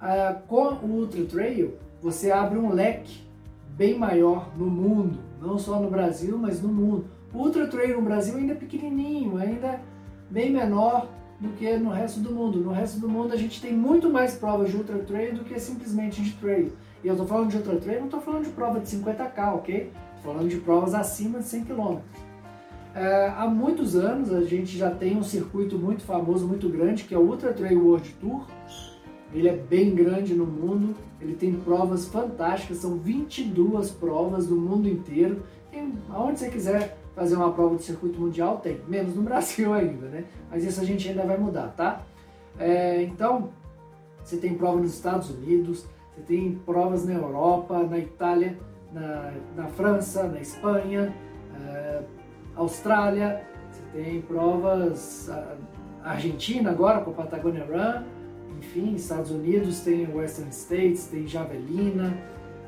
é, 0.00 0.36
com 0.46 0.74
o 0.82 1.00
Ultra 1.00 1.24
Trail, 1.24 1.74
você 2.00 2.30
abre 2.30 2.58
um 2.58 2.72
leque 2.72 3.26
bem 3.70 3.98
maior 3.98 4.50
no 4.56 4.66
mundo, 4.66 5.18
não 5.40 5.58
só 5.58 5.80
no 5.80 5.90
Brasil, 5.90 6.38
mas 6.38 6.62
no 6.62 6.68
mundo. 6.68 7.06
O 7.32 7.38
Ultra 7.38 7.66
Trail 7.66 7.96
no 7.96 8.02
Brasil 8.02 8.36
ainda 8.36 8.52
é 8.52 8.56
pequenininho, 8.56 9.36
ainda 9.36 9.80
bem 10.30 10.50
menor 10.50 11.08
do 11.38 11.50
que 11.50 11.76
no 11.76 11.90
resto 11.90 12.20
do 12.20 12.32
mundo. 12.32 12.60
No 12.60 12.72
resto 12.72 12.98
do 12.98 13.08
mundo 13.08 13.34
a 13.34 13.36
gente 13.36 13.60
tem 13.60 13.72
muito 13.72 14.08
mais 14.08 14.34
provas 14.34 14.70
de 14.70 14.76
Ultra 14.76 14.98
Trail 14.98 15.34
do 15.34 15.44
que 15.44 15.58
simplesmente 15.58 16.22
de 16.22 16.32
trail. 16.32 16.72
E 17.04 17.08
eu 17.08 17.14
estou 17.14 17.26
falando 17.26 17.50
de 17.50 17.56
ultra 17.56 17.76
trail, 17.76 18.00
não 18.00 18.06
estou 18.06 18.20
falando 18.20 18.44
de 18.44 18.50
prova 18.50 18.80
de 18.80 18.88
50k, 18.88 19.54
ok? 19.54 19.92
Estou 20.16 20.32
falando 20.32 20.48
de 20.48 20.56
provas 20.56 20.94
acima 20.94 21.38
de 21.38 21.44
100 21.44 21.64
km. 21.64 21.98
É, 22.94 23.28
há 23.36 23.46
muitos 23.46 23.94
anos 23.94 24.32
a 24.32 24.40
gente 24.42 24.76
já 24.76 24.90
tem 24.90 25.16
um 25.16 25.22
circuito 25.22 25.78
muito 25.78 26.02
famoso, 26.02 26.46
muito 26.46 26.68
grande, 26.68 27.04
que 27.04 27.14
é 27.14 27.18
o 27.18 27.20
Ultra 27.20 27.52
Trail 27.52 27.78
World 27.78 28.12
Tour. 28.20 28.46
Ele 29.32 29.48
é 29.48 29.56
bem 29.56 29.94
grande 29.94 30.34
no 30.34 30.46
mundo, 30.46 30.94
ele 31.20 31.34
tem 31.34 31.52
provas 31.54 32.06
fantásticas, 32.06 32.78
são 32.78 32.96
22 32.96 33.90
provas 33.90 34.46
do 34.46 34.56
mundo 34.56 34.88
inteiro. 34.88 35.42
E 35.72 35.92
aonde 36.10 36.38
você 36.38 36.48
quiser 36.48 36.96
fazer 37.14 37.36
uma 37.36 37.52
prova 37.52 37.76
de 37.76 37.82
circuito 37.82 38.20
mundial, 38.20 38.58
tem, 38.58 38.80
menos 38.86 39.14
no 39.14 39.22
Brasil 39.24 39.72
ainda, 39.72 40.06
né? 40.06 40.24
Mas 40.50 40.64
isso 40.64 40.80
a 40.80 40.84
gente 40.84 41.08
ainda 41.08 41.24
vai 41.24 41.36
mudar, 41.36 41.68
tá? 41.76 42.02
É, 42.58 43.02
então, 43.02 43.50
você 44.22 44.36
tem 44.36 44.54
prova 44.54 44.80
nos 44.80 44.94
Estados 44.94 45.30
Unidos, 45.30 45.86
você 46.14 46.22
tem 46.22 46.54
provas 46.64 47.04
na 47.04 47.14
Europa, 47.14 47.82
na 47.82 47.98
Itália, 47.98 48.58
na, 48.92 49.32
na 49.54 49.66
França, 49.68 50.24
na 50.24 50.40
Espanha, 50.40 51.14
uh, 51.52 52.04
Austrália, 52.56 53.42
você 53.70 53.82
tem 53.92 54.22
provas 54.22 55.28
uh, 55.28 55.56
Argentina 56.02 56.70
agora 56.70 57.00
com 57.02 57.10
a 57.10 57.14
Patagonia 57.14 57.64
Run, 57.64 58.04
enfim, 58.58 58.94
Estados 58.94 59.30
Unidos 59.30 59.80
tem 59.80 60.06
Western 60.12 60.50
States, 60.50 61.06
tem 61.06 61.26
Javelina, 61.26 62.16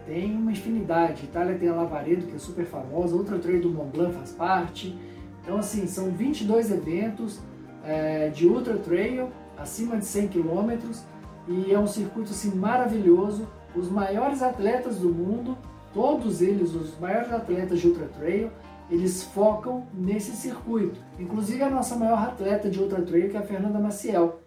tem 0.06 0.34
uma 0.34 0.52
infinidade. 0.52 1.24
Itália 1.24 1.56
tem 1.58 1.68
a 1.68 1.74
Lavaredo, 1.74 2.26
que 2.26 2.36
é 2.36 2.38
super 2.38 2.64
famosa, 2.64 3.14
outra 3.14 3.38
trail 3.38 3.60
do 3.60 3.70
Mont 3.70 3.90
Blanc 3.90 4.14
faz 4.14 4.32
parte. 4.32 4.98
Então, 5.42 5.58
assim, 5.58 5.86
são 5.86 6.10
22 6.10 6.70
eventos 6.70 7.40
é, 7.84 8.28
de 8.28 8.46
ultra 8.46 8.76
trail, 8.76 9.30
acima 9.56 9.96
de 9.96 10.04
100 10.04 10.28
quilômetros, 10.28 11.04
e 11.46 11.72
é 11.72 11.78
um 11.78 11.86
circuito 11.86 12.30
assim 12.30 12.54
maravilhoso. 12.54 13.46
Os 13.74 13.90
maiores 13.90 14.42
atletas 14.42 14.98
do 14.98 15.08
mundo, 15.08 15.56
todos 15.94 16.42
eles, 16.42 16.74
os 16.74 16.98
maiores 16.98 17.32
atletas 17.32 17.80
de 17.80 17.86
ultra 17.86 18.06
trail, 18.06 18.50
eles 18.90 19.22
focam 19.22 19.86
nesse 19.92 20.32
circuito. 20.32 21.00
Inclusive 21.18 21.62
a 21.62 21.70
nossa 21.70 21.96
maior 21.96 22.18
atleta 22.18 22.70
de 22.70 22.80
ultra 22.80 23.02
trail, 23.02 23.30
que 23.30 23.36
é 23.36 23.40
a 23.40 23.42
Fernanda 23.42 23.78
Maciel. 23.78 24.40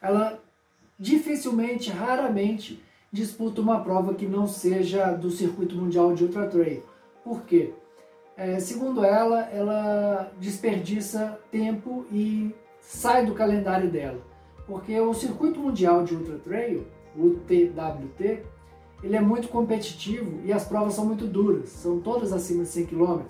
Ela 0.00 0.38
dificilmente, 0.98 1.90
raramente 1.90 2.82
disputa 3.12 3.60
uma 3.60 3.80
prova 3.80 4.14
que 4.14 4.26
não 4.26 4.46
seja 4.46 5.12
do 5.12 5.30
circuito 5.30 5.74
mundial 5.74 6.14
de 6.14 6.24
ultra 6.24 6.46
trail. 6.46 6.82
Por 7.24 7.42
quê? 7.42 7.72
É, 8.36 8.60
segundo 8.60 9.04
ela, 9.04 9.40
ela 9.50 10.32
desperdiça 10.38 11.38
tempo 11.50 12.06
e 12.12 12.54
sai 12.80 13.26
do 13.26 13.34
calendário 13.34 13.90
dela 13.90 14.28
porque 14.68 15.00
o 15.00 15.14
circuito 15.14 15.58
mundial 15.58 16.04
de 16.04 16.14
ultra 16.14 16.38
trail, 16.38 16.86
o 17.16 17.30
TWT, 17.30 18.42
ele 19.02 19.16
é 19.16 19.20
muito 19.20 19.48
competitivo 19.48 20.40
e 20.44 20.52
as 20.52 20.66
provas 20.66 20.92
são 20.92 21.06
muito 21.06 21.26
duras, 21.26 21.70
são 21.70 21.98
todas 22.00 22.32
acima 22.32 22.64
de 22.64 22.68
100 22.68 22.86
km. 22.86 23.22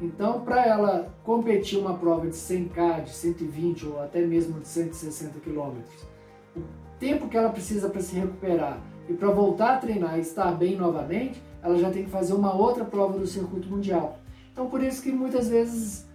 Então, 0.00 0.40
para 0.40 0.64
ela 0.64 1.12
competir 1.22 1.78
uma 1.78 1.94
prova 1.94 2.26
de 2.26 2.34
100k, 2.34 3.04
de 3.04 3.10
120 3.10 3.86
ou 3.86 4.02
até 4.02 4.24
mesmo 4.24 4.60
de 4.60 4.68
160 4.68 5.40
km, 5.40 5.76
o 6.56 6.62
tempo 6.98 7.28
que 7.28 7.36
ela 7.36 7.50
precisa 7.50 7.88
para 7.88 8.00
se 8.00 8.14
recuperar 8.14 8.80
e 9.08 9.12
para 9.12 9.30
voltar 9.30 9.74
a 9.74 9.78
treinar 9.78 10.16
e 10.16 10.22
estar 10.22 10.52
bem 10.52 10.76
novamente, 10.76 11.42
ela 11.62 11.76
já 11.76 11.90
tem 11.90 12.04
que 12.04 12.10
fazer 12.10 12.32
uma 12.32 12.54
outra 12.54 12.84
prova 12.84 13.18
do 13.18 13.26
circuito 13.26 13.68
mundial. 13.68 14.18
Então, 14.52 14.68
por 14.70 14.82
isso 14.82 15.02
que 15.02 15.12
muitas 15.12 15.48
vezes 15.48 16.08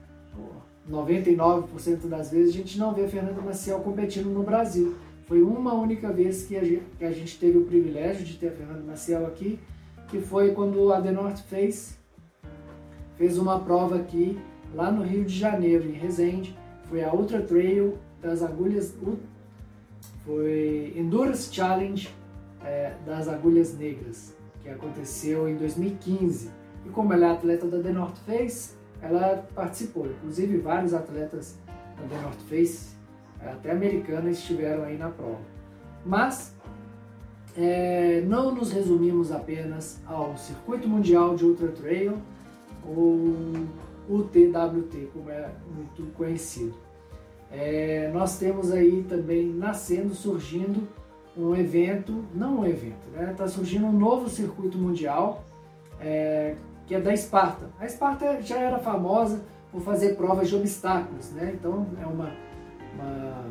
99% 0.89 2.07
das 2.07 2.31
vezes 2.31 2.53
a 2.53 2.57
gente 2.57 2.79
não 2.79 2.93
vê 2.93 3.07
Fernanda 3.07 3.41
Maciel 3.41 3.79
competindo 3.79 4.29
no 4.29 4.43
Brasil. 4.43 4.95
Foi 5.27 5.41
uma 5.41 5.73
única 5.73 6.11
vez 6.11 6.43
que 6.43 6.55
a, 6.55 6.63
gente, 6.63 6.83
que 6.97 7.05
a 7.05 7.11
gente 7.11 7.39
teve 7.39 7.57
o 7.57 7.65
privilégio 7.65 8.23
de 8.23 8.37
ter 8.37 8.49
a 8.49 8.51
Fernanda 8.51 8.83
Maciel 8.83 9.25
aqui, 9.25 9.59
que 10.07 10.19
foi 10.19 10.51
quando 10.51 10.91
a 10.91 11.01
The 11.01 11.11
North 11.11 11.39
Face 11.49 11.95
fez 13.17 13.37
uma 13.37 13.59
prova 13.59 13.97
aqui 13.97 14.39
lá 14.73 14.91
no 14.91 15.03
Rio 15.03 15.23
de 15.23 15.37
Janeiro, 15.37 15.87
em 15.87 15.93
Resende. 15.93 16.57
Foi 16.89 17.03
a 17.03 17.13
Ultra 17.13 17.41
Trail 17.41 17.97
das 18.21 18.43
Agulhas, 18.43 18.95
foi 20.25 20.93
Endurance 20.95 21.53
Challenge 21.53 22.09
é, 22.63 22.93
das 23.05 23.27
Agulhas 23.27 23.77
Negras, 23.77 24.35
que 24.61 24.69
aconteceu 24.69 25.47
em 25.47 25.55
2015. 25.55 26.49
E 26.85 26.89
como 26.89 27.13
ela 27.13 27.27
é 27.27 27.31
atleta 27.31 27.67
da 27.67 27.81
The 27.81 27.91
North 27.91 28.17
Face, 28.25 28.73
ela 29.01 29.47
participou. 29.53 30.07
Inclusive 30.07 30.57
vários 30.57 30.93
atletas 30.93 31.57
da 31.97 32.07
The 32.07 32.21
North 32.21 32.41
Face, 32.49 32.95
até 33.39 33.71
americanas, 33.71 34.37
estiveram 34.37 34.83
aí 34.83 34.97
na 34.97 35.09
prova. 35.09 35.39
Mas 36.05 36.55
é, 37.57 38.21
não 38.27 38.53
nos 38.53 38.71
resumimos 38.71 39.31
apenas 39.31 40.01
ao 40.05 40.35
Circuito 40.37 40.87
Mundial 40.87 41.35
de 41.35 41.45
Ultra 41.45 41.69
Trail, 41.69 42.17
ou 42.87 43.53
UTWT, 44.09 45.09
como 45.13 45.29
é 45.29 45.49
muito 45.75 46.11
conhecido. 46.13 46.75
É, 47.51 48.09
nós 48.13 48.37
temos 48.37 48.71
aí 48.71 49.03
também 49.07 49.47
nascendo, 49.47 50.13
surgindo 50.13 50.87
um 51.37 51.55
evento, 51.55 52.23
não 52.33 52.59
um 52.59 52.65
evento, 52.65 53.07
está 53.09 53.21
né? 53.21 53.33
Tá 53.37 53.47
surgindo 53.47 53.85
um 53.85 53.91
novo 53.91 54.29
circuito 54.29 54.77
mundial 54.77 55.43
é, 55.99 56.55
que 56.85 56.95
é 56.95 57.01
da 57.01 57.13
Esparta. 57.13 57.69
A 57.79 57.85
Esparta 57.85 58.41
já 58.41 58.57
era 58.57 58.79
famosa 58.79 59.43
por 59.71 59.81
fazer 59.81 60.15
provas 60.15 60.47
de 60.47 60.55
obstáculos, 60.55 61.31
né? 61.31 61.53
então 61.53 61.87
é 62.01 62.05
uma, 62.05 62.31
uma 62.93 63.45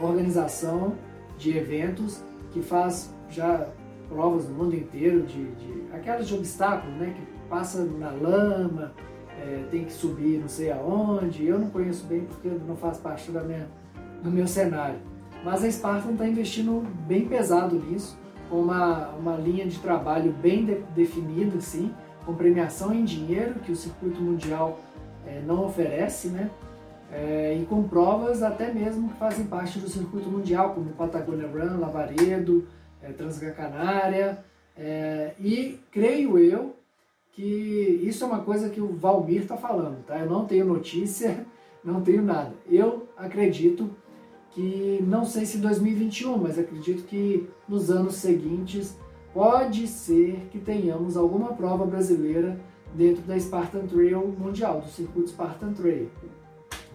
organização 0.00 0.94
de 1.38 1.56
eventos 1.56 2.22
que 2.50 2.62
faz 2.62 3.12
já 3.28 3.68
provas 4.08 4.48
no 4.48 4.54
mundo 4.54 4.74
inteiro 4.74 5.22
de, 5.22 5.52
de 5.52 5.84
aquelas 5.92 6.26
de 6.26 6.34
obstáculos, 6.34 6.94
né? 6.96 7.14
que 7.16 7.22
passa 7.48 7.84
na 7.84 8.10
lama, 8.10 8.92
é, 9.38 9.64
tem 9.70 9.84
que 9.84 9.92
subir 9.92 10.38
não 10.38 10.48
sei 10.48 10.70
aonde. 10.70 11.46
Eu 11.46 11.58
não 11.58 11.70
conheço 11.70 12.06
bem 12.06 12.24
porque 12.24 12.48
não 12.66 12.76
faz 12.76 12.98
parte 12.98 13.30
da 13.30 13.42
minha, 13.42 13.66
do 14.22 14.30
meu 14.30 14.46
cenário. 14.46 14.98
Mas 15.44 15.64
a 15.64 15.70
Spartan 15.70 16.12
está 16.12 16.26
investindo 16.26 16.86
bem 17.06 17.26
pesado 17.26 17.76
nisso, 17.76 18.16
com 18.48 18.60
uma, 18.60 19.08
uma 19.10 19.36
linha 19.36 19.66
de 19.66 19.78
trabalho 19.78 20.32
bem 20.32 20.64
de, 20.64 20.76
definida, 20.94 21.58
assim, 21.58 21.92
com 22.24 22.34
premiação 22.34 22.94
em 22.94 23.04
dinheiro, 23.04 23.54
que 23.60 23.72
o 23.72 23.76
circuito 23.76 24.20
mundial 24.20 24.78
é, 25.26 25.42
não 25.44 25.64
oferece, 25.64 26.28
né? 26.28 26.50
É, 27.10 27.58
e 27.60 27.66
com 27.66 27.82
provas 27.82 28.42
até 28.42 28.72
mesmo 28.72 29.08
que 29.10 29.16
fazem 29.16 29.44
parte 29.46 29.78
do 29.78 29.88
circuito 29.88 30.30
mundial, 30.30 30.74
como 30.74 30.90
Patagonia 30.90 31.46
Run, 31.46 31.78
Lavaredo, 31.78 32.66
é, 33.02 33.12
Transgracanária, 33.12 34.38
é, 34.76 35.32
e 35.38 35.78
creio 35.90 36.38
eu 36.38 36.76
que 37.32 38.00
isso 38.02 38.22
é 38.22 38.26
uma 38.26 38.40
coisa 38.40 38.68
que 38.68 38.80
o 38.80 38.92
Valmir 38.94 39.42
está 39.42 39.56
falando, 39.56 40.04
tá? 40.04 40.18
Eu 40.18 40.28
não 40.28 40.44
tenho 40.44 40.66
notícia, 40.66 41.46
não 41.82 42.02
tenho 42.02 42.22
nada. 42.22 42.54
Eu 42.70 43.08
acredito 43.16 43.90
que, 44.50 45.02
não 45.06 45.24
sei 45.24 45.46
se 45.46 45.58
2021, 45.58 46.36
mas 46.36 46.58
acredito 46.58 47.04
que 47.04 47.48
nos 47.66 47.90
anos 47.90 48.16
seguintes 48.16 48.98
pode 49.32 49.86
ser 49.86 50.46
que 50.50 50.58
tenhamos 50.58 51.16
alguma 51.16 51.54
prova 51.54 51.86
brasileira 51.86 52.60
dentro 52.94 53.22
da 53.22 53.38
Spartan 53.40 53.86
Trail 53.86 54.28
Mundial, 54.38 54.82
do 54.82 54.88
circuito 54.88 55.30
Spartan 55.30 55.72
Trail. 55.72 56.10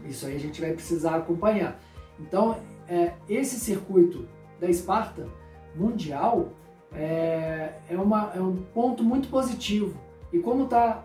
Isso 0.06 0.28
aí 0.28 0.36
a 0.36 0.40
gente 0.40 0.62
vai 0.62 0.72
precisar 0.72 1.16
acompanhar. 1.16 1.80
Então, 2.20 2.58
é, 2.88 3.14
esse 3.28 3.60
circuito 3.60 4.28
da 4.60 4.72
Spartan 4.72 5.26
Mundial 5.76 6.54
é, 6.94 7.74
é, 7.90 7.98
uma, 7.98 8.32
é 8.36 8.40
um 8.40 8.56
ponto 8.56 9.04
muito 9.04 9.30
positivo 9.30 10.00
e 10.32 10.40
como 10.40 10.68
tá, 10.68 11.04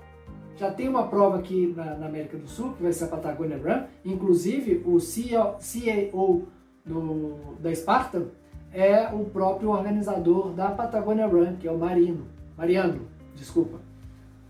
já 0.57 0.71
tem 0.71 0.89
uma 0.89 1.07
prova 1.07 1.39
aqui 1.39 1.73
na, 1.77 1.97
na, 1.97 2.07
América 2.07 2.37
do 2.37 2.49
Sul, 2.49 2.73
que 2.73 2.83
vai 2.83 2.93
ser 2.93 3.05
a 3.05 3.09
Patagonia 3.09 3.57
Run, 3.57 3.87
inclusive 4.05 4.83
o 4.85 4.99
CEO, 5.01 5.57
CEO 5.61 6.49
do, 6.85 7.57
da 7.61 7.75
Spartan 7.75 8.27
é 8.73 9.09
o 9.13 9.25
próprio 9.27 9.71
organizador 9.71 10.53
da 10.53 10.71
Patagonia 10.71 11.27
Run, 11.27 11.57
que 11.57 11.69
é 11.69 11.73
o 11.73 11.79
Marino. 11.79 12.27
Mariano, 12.57 13.03
desculpa. 13.35 13.79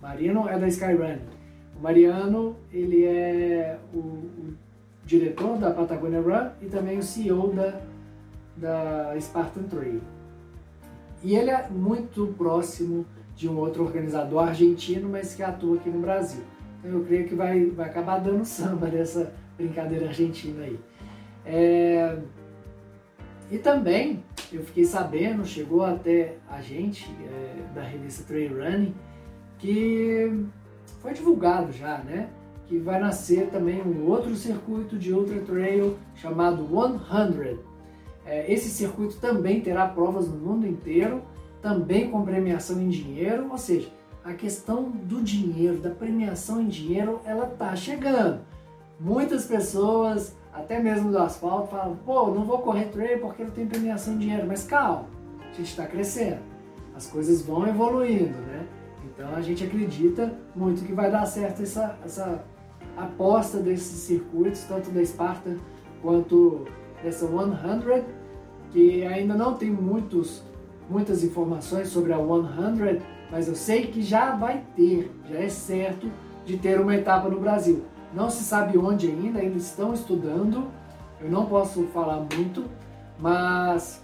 Marino 0.00 0.48
é 0.48 0.58
da 0.58 0.68
Skyrun. 0.68 1.18
O 1.76 1.82
Mariano, 1.82 2.56
ele 2.72 3.04
é 3.04 3.78
o, 3.92 3.98
o 3.98 4.54
diretor 5.04 5.58
da 5.58 5.72
Patagonia 5.72 6.20
Run 6.20 6.50
e 6.60 6.66
também 6.66 6.98
o 6.98 7.02
CEO 7.02 7.52
da, 7.52 7.80
da 8.56 9.20
Spartan 9.20 9.64
Trail. 9.64 10.00
E 11.22 11.36
ele 11.36 11.50
é 11.50 11.68
muito 11.68 12.28
próximo 12.38 13.04
de 13.36 13.48
um 13.48 13.56
outro 13.58 13.84
organizador 13.84 14.48
argentino, 14.48 15.08
mas 15.08 15.34
que 15.34 15.42
atua 15.42 15.76
aqui 15.76 15.90
no 15.90 16.00
Brasil. 16.00 16.42
Então 16.78 16.98
eu 16.98 17.04
creio 17.04 17.28
que 17.28 17.34
vai, 17.34 17.66
vai 17.66 17.88
acabar 17.88 18.18
dando 18.18 18.44
samba 18.46 18.86
dessa 18.86 19.32
brincadeira 19.56 20.08
argentina 20.08 20.64
aí. 20.64 20.78
É... 21.44 22.18
E 23.50 23.58
também 23.58 24.24
eu 24.50 24.62
fiquei 24.64 24.84
sabendo, 24.84 25.44
chegou 25.44 25.84
até 25.84 26.36
a 26.48 26.60
gente 26.62 27.10
é, 27.22 27.74
da 27.74 27.82
revista 27.82 28.24
Trail 28.24 28.56
Running, 28.56 28.94
que 29.58 30.46
foi 31.00 31.12
divulgado 31.12 31.70
já, 31.72 31.98
né? 31.98 32.30
Que 32.66 32.78
vai 32.78 32.98
nascer 32.98 33.50
também 33.50 33.82
um 33.82 34.06
outro 34.06 34.34
circuito 34.34 34.96
de 34.96 35.12
ultra 35.12 35.40
trail 35.40 35.98
chamado 36.14 36.66
100. 36.66 37.58
É, 38.24 38.50
esse 38.50 38.70
circuito 38.70 39.18
também 39.18 39.60
terá 39.60 39.86
provas 39.86 40.28
no 40.28 40.36
mundo 40.36 40.66
inteiro 40.66 41.22
também 41.62 42.10
com 42.10 42.24
premiação 42.24 42.82
em 42.82 42.88
dinheiro, 42.88 43.48
ou 43.50 43.56
seja, 43.56 43.88
a 44.24 44.34
questão 44.34 44.90
do 44.90 45.22
dinheiro, 45.22 45.78
da 45.78 45.90
premiação 45.90 46.60
em 46.60 46.66
dinheiro, 46.66 47.20
ela 47.24 47.46
tá 47.46 47.74
chegando. 47.74 48.40
Muitas 49.00 49.46
pessoas, 49.46 50.36
até 50.52 50.78
mesmo 50.80 51.10
do 51.10 51.18
asfalto, 51.18 51.68
falam: 51.68 51.96
pô, 52.04 52.26
não 52.26 52.44
vou 52.44 52.58
correr 52.58 52.86
trail 52.86 53.20
porque 53.20 53.44
não 53.44 53.50
tem 53.52 53.66
premiação 53.66 54.14
em 54.14 54.18
dinheiro. 54.18 54.46
Mas 54.46 54.64
calma, 54.64 55.06
a 55.40 55.54
gente 55.54 55.70
está 55.70 55.86
crescendo, 55.86 56.40
as 56.94 57.06
coisas 57.06 57.42
vão 57.42 57.66
evoluindo, 57.66 58.38
né? 58.38 58.66
Então 59.04 59.34
a 59.34 59.40
gente 59.40 59.64
acredita 59.64 60.32
muito 60.54 60.84
que 60.84 60.92
vai 60.92 61.10
dar 61.10 61.26
certo 61.26 61.62
essa, 61.62 61.98
essa 62.04 62.44
aposta 62.96 63.58
desses 63.58 64.00
circuitos, 64.00 64.64
tanto 64.64 64.90
da 64.90 65.04
Spartan 65.04 65.56
quanto 66.00 66.66
dessa 67.02 67.26
100, 67.26 68.04
que 68.70 69.04
ainda 69.04 69.34
não 69.34 69.54
tem 69.54 69.70
muitos 69.70 70.42
muitas 70.88 71.24
informações 71.24 71.88
sobre 71.88 72.12
a 72.12 72.18
100, 72.18 73.02
mas 73.30 73.48
eu 73.48 73.54
sei 73.54 73.86
que 73.86 74.02
já 74.02 74.36
vai 74.36 74.62
ter, 74.76 75.10
já 75.28 75.38
é 75.38 75.48
certo 75.48 76.10
de 76.44 76.56
ter 76.56 76.80
uma 76.80 76.94
etapa 76.94 77.28
no 77.28 77.40
Brasil. 77.40 77.84
Não 78.12 78.28
se 78.28 78.44
sabe 78.44 78.76
onde 78.76 79.06
ainda, 79.06 79.38
ainda 79.38 79.56
estão 79.56 79.94
estudando, 79.94 80.68
eu 81.20 81.30
não 81.30 81.46
posso 81.46 81.84
falar 81.84 82.26
muito, 82.34 82.64
mas 83.18 84.02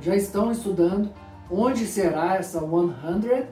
já 0.00 0.14
estão 0.14 0.52
estudando 0.52 1.10
onde 1.50 1.86
será 1.86 2.36
essa 2.36 2.60
100 2.60 3.46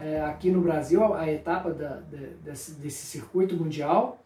é, 0.00 0.20
aqui 0.20 0.50
no 0.50 0.60
Brasil, 0.60 1.14
a 1.14 1.30
etapa 1.30 1.70
da, 1.72 2.00
desse, 2.42 2.72
desse, 2.74 3.06
circuito 3.06 3.56
mundial. 3.56 4.18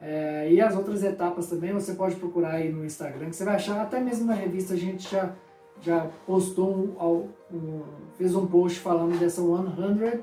É, 0.00 0.50
e 0.50 0.60
as 0.60 0.76
outras 0.76 1.02
etapas 1.02 1.46
também 1.46 1.72
você 1.72 1.94
pode 1.94 2.16
procurar 2.16 2.54
aí 2.54 2.70
no 2.70 2.84
Instagram, 2.84 3.30
que 3.30 3.36
você 3.36 3.44
vai 3.44 3.54
achar, 3.54 3.80
até 3.80 4.00
mesmo 4.00 4.26
na 4.26 4.34
revista 4.34 4.74
a 4.74 4.76
gente 4.76 5.10
já 5.10 5.32
já 5.80 6.08
postou 6.26 6.70
um, 6.72 7.54
um, 7.54 7.82
fez 8.16 8.34
um 8.34 8.46
post 8.46 8.80
falando 8.80 9.18
dessa 9.18 9.42
100 9.42 10.22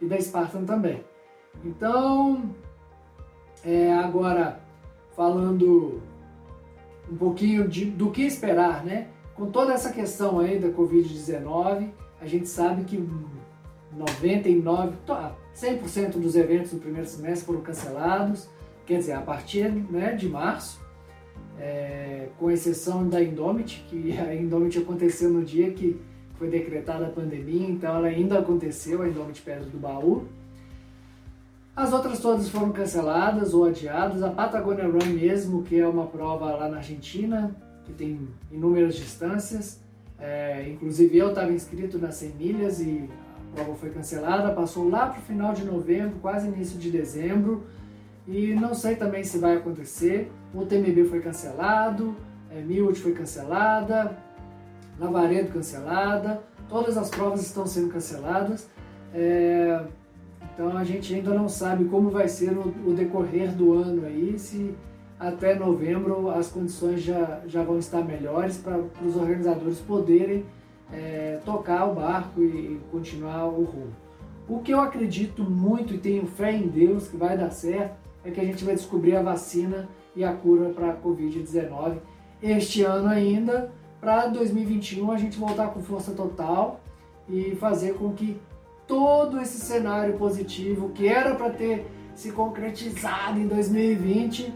e 0.00 0.06
da 0.06 0.20
Spartan 0.20 0.64
também. 0.64 1.04
Então, 1.64 2.54
é, 3.64 3.92
agora 3.92 4.60
falando 5.14 6.00
um 7.10 7.16
pouquinho 7.16 7.68
de, 7.68 7.84
do 7.84 8.10
que 8.10 8.22
esperar, 8.22 8.84
né? 8.84 9.08
Com 9.34 9.50
toda 9.50 9.72
essa 9.72 9.92
questão 9.92 10.38
aí 10.38 10.58
da 10.58 10.68
Covid-19, 10.68 11.90
a 12.20 12.26
gente 12.26 12.48
sabe 12.48 12.84
que 12.84 12.96
99, 13.96 14.96
100% 15.54 16.12
dos 16.12 16.36
eventos 16.36 16.72
do 16.72 16.78
primeiro 16.78 17.08
semestre 17.08 17.46
foram 17.46 17.60
cancelados, 17.60 18.48
quer 18.86 18.98
dizer, 18.98 19.12
a 19.12 19.20
partir 19.20 19.70
né, 19.70 20.14
de 20.14 20.28
março, 20.28 20.80
é, 21.58 22.28
com 22.38 22.50
exceção 22.50 23.08
da 23.08 23.22
Indomit, 23.22 23.84
que 23.88 24.18
a 24.18 24.34
Indomit 24.34 24.78
aconteceu 24.78 25.30
no 25.30 25.44
dia 25.44 25.70
que 25.72 26.00
foi 26.38 26.48
decretada 26.48 27.06
a 27.06 27.10
pandemia, 27.10 27.68
então 27.68 27.94
ela 27.96 28.08
ainda 28.08 28.38
aconteceu, 28.38 29.02
a 29.02 29.08
Indomit 29.08 29.40
Pedra 29.42 29.64
do 29.64 29.78
Baú. 29.78 30.26
As 31.74 31.92
outras 31.92 32.20
todas 32.20 32.48
foram 32.50 32.70
canceladas 32.70 33.54
ou 33.54 33.64
adiadas. 33.64 34.22
A 34.22 34.30
Patagonia 34.30 34.86
Run 34.86 35.14
mesmo, 35.14 35.62
que 35.62 35.80
é 35.80 35.88
uma 35.88 36.06
prova 36.06 36.52
lá 36.52 36.68
na 36.68 36.78
Argentina, 36.78 37.54
que 37.84 37.92
tem 37.92 38.28
inúmeras 38.50 38.94
distâncias. 38.94 39.80
É, 40.18 40.68
inclusive 40.68 41.16
eu 41.16 41.30
estava 41.30 41.50
inscrito 41.50 41.98
nas 41.98 42.16
100 42.16 42.28
milhas 42.30 42.80
e 42.80 43.08
a 43.52 43.54
prova 43.54 43.74
foi 43.74 43.88
cancelada. 43.88 44.52
Passou 44.52 44.88
lá 44.90 45.06
para 45.06 45.20
o 45.20 45.22
final 45.22 45.54
de 45.54 45.64
novembro, 45.64 46.18
quase 46.20 46.46
início 46.46 46.78
de 46.78 46.90
dezembro. 46.90 47.64
E 48.26 48.54
não 48.54 48.74
sei 48.74 48.96
também 48.96 49.24
se 49.24 49.38
vai 49.38 49.56
acontecer. 49.56 50.30
O 50.54 50.64
TMB 50.64 51.04
foi 51.08 51.20
cancelado, 51.20 52.14
é, 52.50 52.60
Milt 52.60 52.98
foi 52.98 53.12
cancelada, 53.12 54.16
Lavaredo 54.98 55.52
cancelada, 55.52 56.42
todas 56.68 56.96
as 56.96 57.10
provas 57.10 57.42
estão 57.42 57.66
sendo 57.66 57.88
canceladas. 57.88 58.68
É, 59.14 59.80
Então 60.54 60.76
a 60.76 60.84
gente 60.84 61.14
ainda 61.14 61.34
não 61.34 61.48
sabe 61.48 61.86
como 61.86 62.10
vai 62.10 62.28
ser 62.28 62.52
o, 62.56 62.68
o 62.86 62.94
decorrer 62.94 63.52
do 63.52 63.72
ano 63.72 64.04
aí, 64.06 64.38
se 64.38 64.74
até 65.18 65.54
novembro 65.54 66.30
as 66.30 66.48
condições 66.48 67.00
já, 67.00 67.40
já 67.46 67.62
vão 67.62 67.78
estar 67.78 68.02
melhores 68.02 68.58
para 68.58 68.78
os 69.04 69.16
organizadores 69.16 69.78
poderem 69.78 70.44
é, 70.92 71.40
tocar 71.44 71.86
o 71.86 71.94
barco 71.94 72.42
e, 72.42 72.44
e 72.44 72.80
continuar 72.90 73.46
o 73.46 73.64
rumo. 73.64 73.92
O 74.48 74.58
que 74.58 74.72
eu 74.72 74.80
acredito 74.80 75.42
muito 75.42 75.94
e 75.94 75.98
tenho 75.98 76.26
fé 76.26 76.52
em 76.52 76.66
Deus 76.66 77.08
que 77.08 77.16
vai 77.16 77.36
dar 77.38 77.50
certo 77.50 78.01
é 78.24 78.30
que 78.30 78.40
a 78.40 78.44
gente 78.44 78.64
vai 78.64 78.74
descobrir 78.74 79.16
a 79.16 79.22
vacina 79.22 79.88
e 80.14 80.24
a 80.24 80.32
cura 80.32 80.70
para 80.70 80.90
a 80.90 80.96
Covid-19 80.96 81.98
este 82.42 82.82
ano 82.82 83.08
ainda, 83.08 83.72
para 84.00 84.26
2021 84.26 85.12
a 85.12 85.16
gente 85.16 85.38
voltar 85.38 85.68
com 85.68 85.80
força 85.80 86.10
total 86.10 86.80
e 87.28 87.54
fazer 87.54 87.94
com 87.94 88.12
que 88.12 88.36
todo 88.84 89.40
esse 89.40 89.58
cenário 89.58 90.18
positivo 90.18 90.88
que 90.88 91.06
era 91.06 91.36
para 91.36 91.50
ter 91.50 91.86
se 92.16 92.32
concretizado 92.32 93.38
em 93.38 93.46
2020 93.46 94.52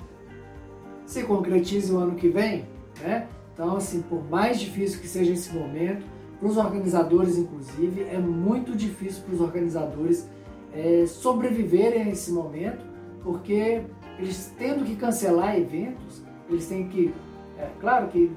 se 1.07 1.23
concretize 1.23 1.93
o 1.93 1.99
ano 1.99 2.17
que 2.17 2.29
vem, 2.29 2.67
né? 3.01 3.29
Então, 3.55 3.77
assim, 3.77 4.03
por 4.03 4.29
mais 4.29 4.61
difícil 4.61 5.01
que 5.01 5.07
seja 5.07 5.33
esse 5.33 5.55
momento, 5.55 6.05
para 6.39 6.49
os 6.49 6.57
organizadores, 6.57 7.39
inclusive, 7.39 8.03
é 8.03 8.19
muito 8.19 8.77
difícil 8.77 9.23
para 9.23 9.35
os 9.35 9.41
organizadores 9.41 10.29
é, 10.75 11.07
sobreviverem 11.07 12.03
a 12.03 12.09
esse 12.11 12.33
momento, 12.33 12.85
porque 13.27 13.83
eles 14.21 14.55
tendo 14.57 14.85
que 14.85 14.95
cancelar 14.95 15.57
eventos, 15.57 16.23
eles 16.49 16.69
têm 16.69 16.87
que, 16.89 17.13
é, 17.59 17.69
claro 17.81 18.07
que 18.07 18.31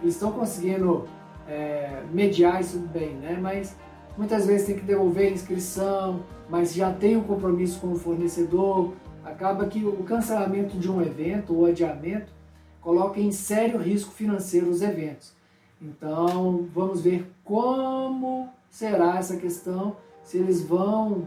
eles 0.00 0.14
estão 0.14 0.32
conseguindo 0.32 1.06
é, 1.46 2.02
mediar 2.10 2.58
isso 2.58 2.78
bem, 2.78 3.10
né? 3.16 3.38
Mas 3.38 3.76
muitas 4.16 4.46
vezes 4.46 4.66
tem 4.66 4.76
que 4.76 4.82
devolver 4.82 5.28
a 5.28 5.30
inscrição, 5.30 6.24
mas 6.48 6.72
já 6.74 6.90
tem 6.90 7.18
um 7.18 7.22
compromisso 7.22 7.78
com 7.80 7.92
o 7.92 7.96
fornecedor, 7.96 8.94
acaba 9.22 9.66
que 9.66 9.84
o 9.84 10.02
cancelamento 10.04 10.78
de 10.78 10.90
um 10.90 11.02
evento 11.02 11.54
ou 11.54 11.66
adiamento 11.66 12.32
coloca 12.80 13.20
em 13.20 13.30
sério 13.30 13.78
risco 13.78 14.10
financeiro 14.10 14.70
os 14.70 14.80
eventos. 14.80 15.34
Então, 15.82 16.66
vamos 16.74 17.02
ver 17.02 17.30
como 17.44 18.48
será 18.70 19.18
essa 19.18 19.36
questão, 19.36 19.96
se 20.22 20.38
eles 20.38 20.62
vão 20.62 21.26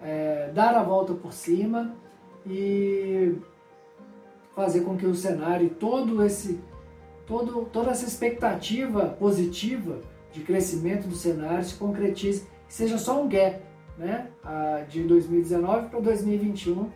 é, 0.00 0.50
dar 0.54 0.74
a 0.74 0.82
volta 0.82 1.12
por 1.12 1.34
cima 1.34 2.00
e 2.46 3.34
fazer 4.54 4.82
com 4.82 4.96
que 4.96 5.06
o 5.06 5.14
cenário, 5.14 5.70
todo 5.70 6.22
esse, 6.24 6.60
todo, 7.26 7.64
toda 7.72 7.90
essa 7.90 8.04
expectativa 8.04 9.06
positiva 9.18 10.00
de 10.32 10.40
crescimento 10.40 11.06
do 11.06 11.14
cenário 11.14 11.64
se 11.64 11.74
concretize, 11.74 12.46
seja 12.68 12.98
só 12.98 13.22
um 13.22 13.28
gap, 13.28 13.60
né, 13.98 14.28
de 14.88 15.02
2019 15.02 15.88
para 15.88 16.00
2021, 16.00 16.88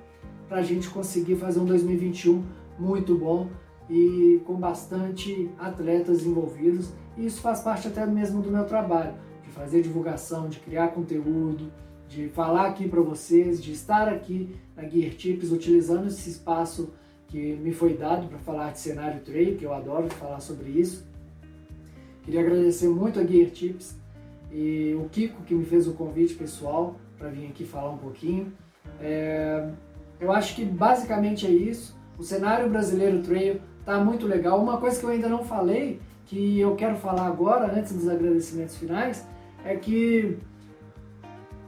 para 0.48 0.59
a 0.59 0.62
gente 0.62 0.88
conseguir 0.88 1.37
fazer 1.37 1.61
um 1.61 1.64
2021 1.64 2.42
muito 2.78 3.14
bom 3.16 3.48
e 3.88 4.40
com 4.44 4.54
bastante 4.54 5.50
atletas 5.59 6.24
envolvidos. 6.24 6.92
E 7.16 7.26
isso 7.26 7.40
faz 7.40 7.61
parte 7.61 7.88
até 7.88 8.04
mesmo 8.06 8.42
do 8.42 8.50
meu 8.50 8.64
trabalho, 8.64 9.14
de 9.42 9.50
fazer 9.50 9.82
divulgação, 9.82 10.48
de 10.48 10.59
criar 10.61 10.88
conteúdo, 10.88 11.70
de 12.09 12.29
falar 12.29 12.66
aqui 12.66 12.88
para 12.88 13.01
vocês, 13.01 13.62
de 13.62 13.73
estar 13.73 14.09
aqui 14.09 14.55
na 14.77 14.88
Gear 14.88 15.12
Tips 15.14 15.51
utilizando 15.51 16.07
esse 16.07 16.31
espaço 16.31 16.92
que 17.29 17.55
me 17.57 17.73
foi 17.73 17.95
dado 17.95 18.29
para 18.29 18.38
falar 18.38 18.73
de 18.73 18.79
cenário 18.79 19.21
trail, 19.21 19.57
que 19.57 19.64
eu 19.64 19.73
adoro 19.73 20.09
falar 20.11 20.40
sobre 20.40 20.71
isso. 20.71 21.05
Queria 22.23 22.40
agradecer 22.40 22.88
muito 22.88 23.19
a 23.19 23.25
Gear 23.25 23.51
Tips 23.51 23.97
e 24.53 24.95
o 24.99 25.09
Kiko 25.09 25.42
que 25.42 25.55
me 25.55 25.64
fez 25.64 25.88
o 25.88 25.95
convite 25.95 26.35
pessoal 26.35 26.97
para 27.19 27.29
vir 27.29 27.47
aqui 27.47 27.64
falar 27.64 27.90
um 27.90 27.99
pouquinho. 27.99 28.53
É, 29.01 29.69
eu 30.21 30.33
acho 30.33 30.55
que 30.55 30.64
basicamente 30.64 31.47
é 31.47 31.51
isso. 31.51 31.97
O 32.19 32.23
cenário 32.23 32.69
brasileiro 32.71 33.23
trail 33.23 33.61
tá 33.85 34.03
muito 34.03 34.27
legal. 34.27 34.61
Uma 34.61 34.79
coisa 34.79 34.99
que 34.99 35.05
eu 35.05 35.11
ainda 35.11 35.29
não 35.29 35.45
falei, 35.45 36.01
que 36.25 36.59
eu 36.59 36.75
quero 36.75 36.97
falar 36.97 37.27
agora, 37.27 37.73
antes 37.73 37.92
dos 37.92 38.09
agradecimentos 38.09 38.77
finais, 38.77 39.27
é 39.64 39.77
que, 39.77 40.38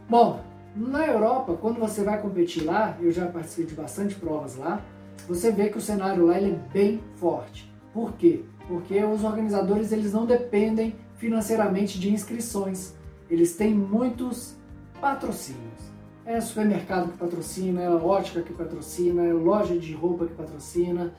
bom, 0.08 0.40
na 0.74 1.06
Europa, 1.06 1.56
quando 1.60 1.78
você 1.78 2.02
vai 2.02 2.20
competir 2.20 2.64
lá, 2.64 2.96
eu 3.00 3.10
já 3.10 3.26
participei 3.26 3.66
de 3.66 3.74
bastante 3.74 4.14
provas 4.14 4.56
lá, 4.56 4.82
você 5.26 5.50
vê 5.50 5.68
que 5.68 5.78
o 5.78 5.80
cenário 5.80 6.26
lá 6.26 6.38
é 6.38 6.50
bem 6.72 7.00
forte. 7.16 7.70
Por 7.92 8.12
quê? 8.12 8.44
Porque 8.68 9.02
os 9.02 9.24
organizadores 9.24 9.92
eles 9.92 10.12
não 10.12 10.24
dependem 10.24 10.94
financeiramente 11.16 11.98
de 11.98 12.12
inscrições. 12.12 12.94
Eles 13.28 13.56
têm 13.56 13.74
muitos 13.74 14.54
patrocínios. 15.00 15.88
É 16.24 16.40
supermercado 16.40 17.10
que 17.10 17.18
patrocina, 17.18 17.82
é 17.82 17.90
ótica 17.90 18.42
que 18.42 18.52
patrocina, 18.52 19.24
é 19.24 19.32
loja 19.32 19.78
de 19.78 19.92
roupa 19.94 20.26
que 20.26 20.34
patrocina, 20.34 21.12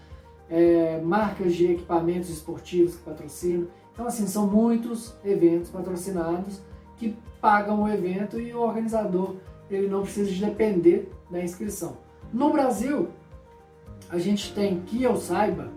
é, 0.49 1.01
marcas 1.01 1.53
de 1.55 1.71
equipamentos 1.71 2.29
esportivos 2.29 2.95
que 2.95 3.03
patrocinam. 3.03 3.67
Então, 3.93 4.07
assim, 4.07 4.25
são 4.27 4.47
muitos 4.47 5.13
eventos 5.25 5.69
patrocinados 5.69 6.61
que 6.99 7.17
pagam 7.41 7.83
o 7.83 7.89
evento 7.89 8.39
e 8.39 8.53
o 8.53 8.59
organizador 8.59 9.37
ele 9.71 9.87
não 9.87 10.01
precisa 10.01 10.29
de 10.29 10.43
depender 10.43 11.09
da 11.31 11.41
inscrição. 11.41 11.97
No 12.33 12.51
Brasil, 12.51 13.09
a 14.09 14.17
gente 14.17 14.53
tem, 14.53 14.81
que 14.81 15.01
eu 15.01 15.15
saiba, 15.15 15.69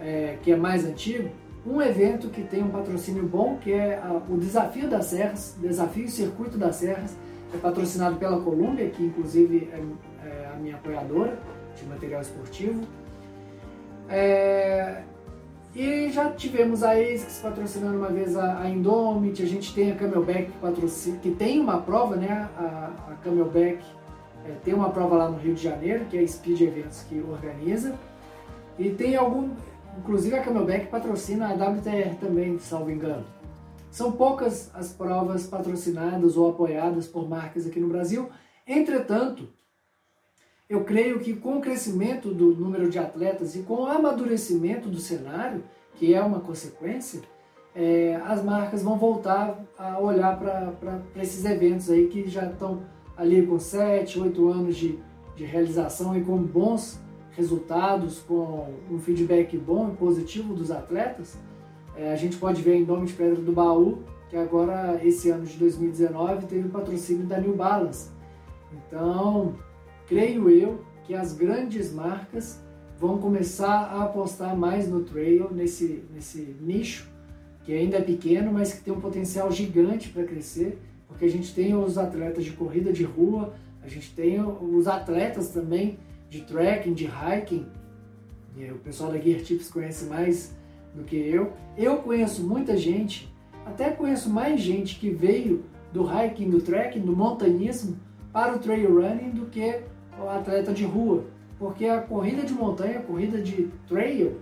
é, 0.00 0.38
que 0.42 0.52
é 0.52 0.56
mais 0.56 0.84
antigo, 0.84 1.28
um 1.66 1.82
evento 1.82 2.28
que 2.28 2.42
tem 2.42 2.62
um 2.62 2.70
patrocínio 2.70 3.24
bom, 3.24 3.56
que 3.56 3.72
é 3.72 3.98
a, 3.98 4.22
o 4.28 4.38
Desafio 4.38 4.88
das 4.88 5.06
Serras, 5.06 5.56
Desafio 5.60 6.08
Circuito 6.08 6.56
das 6.56 6.76
Serras, 6.76 7.16
é 7.52 7.56
patrocinado 7.56 8.16
pela 8.16 8.40
Colômbia, 8.40 8.88
que 8.90 9.02
inclusive 9.02 9.70
é, 9.72 10.26
é 10.26 10.50
a 10.54 10.56
minha 10.56 10.76
apoiadora 10.76 11.38
de 11.74 11.86
material 11.86 12.20
esportivo. 12.20 12.82
É, 14.08 15.02
e 15.78 16.10
já 16.10 16.28
tivemos 16.32 16.82
a 16.82 16.94
ASICS 16.94 17.38
patrocinando 17.40 17.98
uma 17.98 18.08
vez 18.08 18.36
a, 18.36 18.62
a 18.62 18.68
Indomit, 18.68 19.40
a 19.40 19.46
gente 19.46 19.72
tem 19.72 19.92
a 19.92 19.94
Camelback 19.94 20.50
que, 20.50 20.58
patrocina, 20.58 21.18
que 21.18 21.30
tem 21.30 21.60
uma 21.60 21.80
prova, 21.80 22.16
né? 22.16 22.50
A, 22.56 23.12
a 23.12 23.14
Camelback 23.22 23.80
é, 24.44 24.50
tem 24.64 24.74
uma 24.74 24.90
prova 24.90 25.16
lá 25.16 25.30
no 25.30 25.38
Rio 25.38 25.54
de 25.54 25.62
Janeiro, 25.62 26.06
que 26.06 26.18
é 26.18 26.20
a 26.20 26.26
Speed 26.26 26.62
Eventos 26.62 27.02
que 27.02 27.20
organiza. 27.20 27.96
E 28.76 28.90
tem 28.90 29.14
algum, 29.14 29.50
inclusive 29.96 30.34
a 30.34 30.42
Camelback 30.42 30.88
patrocina 30.88 31.48
a 31.48 31.52
WTR 31.52 32.16
também, 32.20 32.58
salvo 32.58 32.90
engano. 32.90 33.24
São 33.88 34.10
poucas 34.10 34.74
as 34.74 34.92
provas 34.92 35.46
patrocinadas 35.46 36.36
ou 36.36 36.50
apoiadas 36.50 37.06
por 37.06 37.28
marcas 37.28 37.68
aqui 37.68 37.78
no 37.78 37.86
Brasil. 37.86 38.28
Entretanto, 38.66 39.48
eu 40.68 40.84
creio 40.84 41.18
que 41.18 41.34
com 41.34 41.56
o 41.56 41.60
crescimento 41.60 42.32
do 42.32 42.54
número 42.54 42.90
de 42.90 42.98
atletas 42.98 43.56
e 43.56 43.60
com 43.60 43.82
o 43.82 43.86
amadurecimento 43.86 44.88
do 44.88 44.98
cenário, 44.98 45.62
que 45.94 46.14
é 46.14 46.22
uma 46.22 46.40
consequência, 46.40 47.22
é, 47.74 48.16
as 48.24 48.44
marcas 48.44 48.82
vão 48.82 48.98
voltar 48.98 49.58
a 49.78 49.98
olhar 49.98 50.38
para 50.38 51.00
esses 51.16 51.44
eventos 51.44 51.88
aí 51.90 52.08
que 52.08 52.28
já 52.28 52.44
estão 52.44 52.82
ali 53.16 53.46
com 53.46 53.58
7, 53.58 54.20
8 54.20 54.48
anos 54.48 54.76
de, 54.76 54.98
de 55.34 55.44
realização 55.44 56.16
e 56.16 56.22
com 56.22 56.36
bons 56.36 57.00
resultados, 57.32 58.20
com 58.20 58.74
um 58.90 58.98
feedback 58.98 59.56
bom 59.56 59.90
e 59.90 59.96
positivo 59.96 60.54
dos 60.54 60.70
atletas. 60.70 61.38
É, 61.96 62.12
a 62.12 62.16
gente 62.16 62.36
pode 62.36 62.60
ver 62.60 62.74
em 62.74 62.84
Nome 62.84 63.06
de 63.06 63.12
Pedra 63.14 63.40
do 63.40 63.52
Baú, 63.52 64.00
que 64.28 64.36
agora, 64.36 65.00
esse 65.02 65.30
ano 65.30 65.46
de 65.46 65.56
2019, 65.56 66.46
teve 66.46 66.68
o 66.68 66.70
patrocínio 66.70 67.26
da 67.26 67.38
New 67.38 67.54
Balance. 67.54 68.10
Então, 68.72 69.54
creio 70.08 70.48
eu 70.48 70.84
que 71.04 71.14
as 71.14 71.32
grandes 71.32 71.92
marcas 71.92 72.60
vão 72.98 73.18
começar 73.18 73.84
a 73.84 74.04
apostar 74.04 74.56
mais 74.56 74.88
no 74.88 75.04
trail, 75.04 75.50
nesse, 75.52 76.04
nesse 76.12 76.56
nicho, 76.60 77.08
que 77.62 77.72
ainda 77.72 77.98
é 77.98 78.00
pequeno, 78.00 78.52
mas 78.52 78.72
que 78.72 78.82
tem 78.82 78.92
um 78.92 79.00
potencial 79.00 79.52
gigante 79.52 80.08
para 80.08 80.24
crescer, 80.24 80.78
porque 81.06 81.24
a 81.24 81.30
gente 81.30 81.54
tem 81.54 81.76
os 81.76 81.96
atletas 81.96 82.44
de 82.44 82.52
corrida 82.52 82.92
de 82.92 83.04
rua, 83.04 83.54
a 83.82 83.88
gente 83.88 84.12
tem 84.14 84.40
os 84.42 84.88
atletas 84.88 85.50
também 85.50 85.98
de 86.28 86.42
trekking, 86.42 86.94
de 86.94 87.06
hiking, 87.06 87.66
o 88.74 88.78
pessoal 88.78 89.12
da 89.12 89.18
Gear 89.18 89.40
Tips 89.40 89.70
conhece 89.70 90.06
mais 90.06 90.56
do 90.94 91.04
que 91.04 91.16
eu. 91.16 91.52
Eu 91.76 91.98
conheço 91.98 92.42
muita 92.42 92.76
gente, 92.76 93.32
até 93.64 93.90
conheço 93.90 94.28
mais 94.28 94.60
gente 94.60 94.98
que 94.98 95.10
veio 95.10 95.64
do 95.92 96.02
hiking, 96.02 96.50
do 96.50 96.60
trekking, 96.60 97.00
do 97.00 97.16
montanhismo 97.16 97.96
para 98.32 98.56
o 98.56 98.58
trail 98.58 99.00
running 99.00 99.30
do 99.30 99.46
que 99.46 99.82
atleta 100.26 100.72
de 100.72 100.84
rua, 100.84 101.24
porque 101.58 101.86
a 101.86 102.00
corrida 102.00 102.42
de 102.42 102.54
montanha, 102.54 102.98
a 102.98 103.02
corrida 103.02 103.40
de 103.42 103.70
trail, 103.86 104.38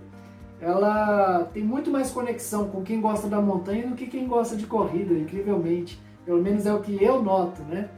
ela 0.59 1.43
tem 1.53 1.63
muito 1.63 1.91
mais 1.91 2.09
conexão 2.11 2.69
com 2.69 2.81
quem 2.81 3.01
gosta 3.01 3.27
da 3.27 3.41
montanha 3.41 3.87
do 3.87 3.95
que 3.95 4.07
quem 4.07 4.27
gosta 4.27 4.55
de 4.55 4.65
corrida, 4.65 5.13
incrivelmente. 5.13 6.01
Pelo 6.25 6.41
menos 6.41 6.65
é 6.65 6.73
o 6.73 6.81
que 6.81 7.01
eu 7.03 7.21
noto, 7.21 7.61
né? 7.63 7.89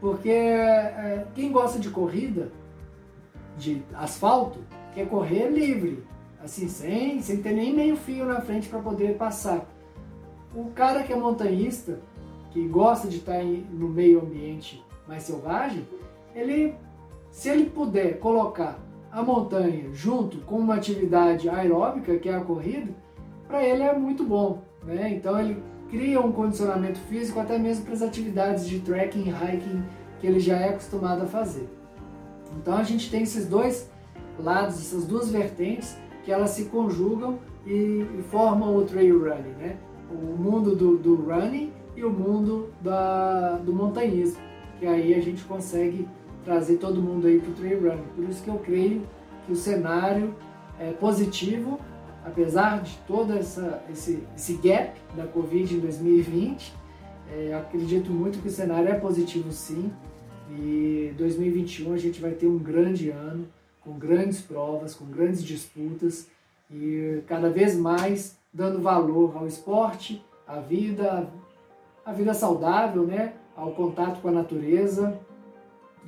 Porque 0.00 0.28
é, 0.28 1.26
quem 1.34 1.50
gosta 1.50 1.78
de 1.78 1.88
corrida, 1.88 2.52
de 3.56 3.82
asfalto, 3.94 4.58
quer 4.94 5.08
correr 5.08 5.48
livre, 5.48 6.04
assim, 6.42 6.68
sem, 6.68 7.20
sem 7.22 7.42
ter 7.42 7.52
nem 7.52 7.74
meio 7.74 7.96
fio 7.96 8.26
na 8.26 8.40
frente 8.40 8.68
para 8.68 8.78
poder 8.78 9.16
passar. 9.16 9.66
O 10.54 10.70
cara 10.70 11.02
que 11.02 11.12
é 11.12 11.16
montanhista, 11.16 11.98
que 12.50 12.66
gosta 12.68 13.08
de 13.08 13.18
estar 13.18 13.42
no 13.42 13.88
meio 13.88 14.20
ambiente 14.20 14.84
mais 15.08 15.22
selvagem, 15.22 15.86
ele, 16.34 16.74
se 17.36 17.50
ele 17.50 17.66
puder 17.66 18.18
colocar 18.18 18.78
a 19.12 19.22
montanha 19.22 19.90
junto 19.92 20.38
com 20.38 20.56
uma 20.56 20.76
atividade 20.76 21.50
aeróbica, 21.50 22.16
que 22.16 22.30
é 22.30 22.34
a 22.34 22.40
corrida, 22.40 22.90
para 23.46 23.62
ele 23.62 23.82
é 23.82 23.92
muito 23.92 24.24
bom. 24.24 24.62
Né? 24.82 25.12
Então 25.12 25.38
ele 25.38 25.62
cria 25.90 26.18
um 26.18 26.32
condicionamento 26.32 26.98
físico 27.00 27.38
até 27.38 27.58
mesmo 27.58 27.84
para 27.84 27.92
as 27.92 28.00
atividades 28.00 28.66
de 28.66 28.80
trekking 28.80 29.28
hiking 29.28 29.82
que 30.18 30.26
ele 30.26 30.40
já 30.40 30.56
é 30.56 30.70
acostumado 30.70 31.24
a 31.24 31.26
fazer. 31.26 31.68
Então 32.56 32.74
a 32.74 32.82
gente 32.82 33.10
tem 33.10 33.24
esses 33.24 33.46
dois 33.46 33.90
lados, 34.38 34.76
essas 34.76 35.04
duas 35.04 35.30
vertentes 35.30 35.94
que 36.24 36.32
elas 36.32 36.50
se 36.50 36.64
conjugam 36.64 37.38
e, 37.66 37.70
e 38.18 38.24
formam 38.30 38.74
o 38.74 38.82
trail 38.84 39.18
running, 39.18 39.54
né? 39.58 39.76
O 40.10 40.42
mundo 40.42 40.74
do, 40.74 40.96
do 40.96 41.16
running 41.16 41.70
e 41.94 42.02
o 42.02 42.08
mundo 42.08 42.72
da, 42.80 43.58
do 43.58 43.74
montanhismo, 43.74 44.40
que 44.80 44.86
aí 44.86 45.12
a 45.14 45.20
gente 45.20 45.44
consegue 45.44 46.08
trazer 46.46 46.76
todo 46.76 47.02
mundo 47.02 47.26
aí 47.26 47.40
para 47.40 47.50
o 47.50 47.54
trail 47.54 47.80
running. 47.80 48.08
Por 48.14 48.24
isso 48.24 48.42
que 48.42 48.48
eu 48.48 48.58
creio 48.60 49.02
que 49.44 49.52
o 49.52 49.56
cenário 49.56 50.34
é 50.78 50.92
positivo, 50.92 51.78
apesar 52.24 52.82
de 52.82 52.96
todo 53.06 53.32
essa, 53.34 53.82
esse, 53.90 54.22
esse 54.34 54.54
gap 54.54 54.96
da 55.16 55.26
Covid 55.26 55.74
em 55.74 55.80
2020, 55.80 56.72
é, 57.32 57.52
acredito 57.52 58.12
muito 58.12 58.40
que 58.40 58.46
o 58.46 58.50
cenário 58.50 58.88
é 58.88 58.94
positivo 58.94 59.50
sim, 59.50 59.90
e 60.50 61.12
2021 61.18 61.92
a 61.92 61.98
gente 61.98 62.20
vai 62.20 62.30
ter 62.30 62.46
um 62.46 62.58
grande 62.58 63.10
ano, 63.10 63.48
com 63.82 63.92
grandes 63.98 64.40
provas, 64.40 64.94
com 64.94 65.04
grandes 65.06 65.42
disputas 65.42 66.28
e 66.70 67.22
cada 67.26 67.50
vez 67.50 67.76
mais 67.76 68.38
dando 68.52 68.80
valor 68.80 69.36
ao 69.36 69.46
esporte, 69.46 70.24
à 70.46 70.60
vida, 70.60 71.28
à 72.04 72.12
vida 72.12 72.32
saudável, 72.32 73.04
né? 73.04 73.34
ao 73.56 73.72
contato 73.72 74.20
com 74.20 74.28
a 74.28 74.32
natureza, 74.32 75.18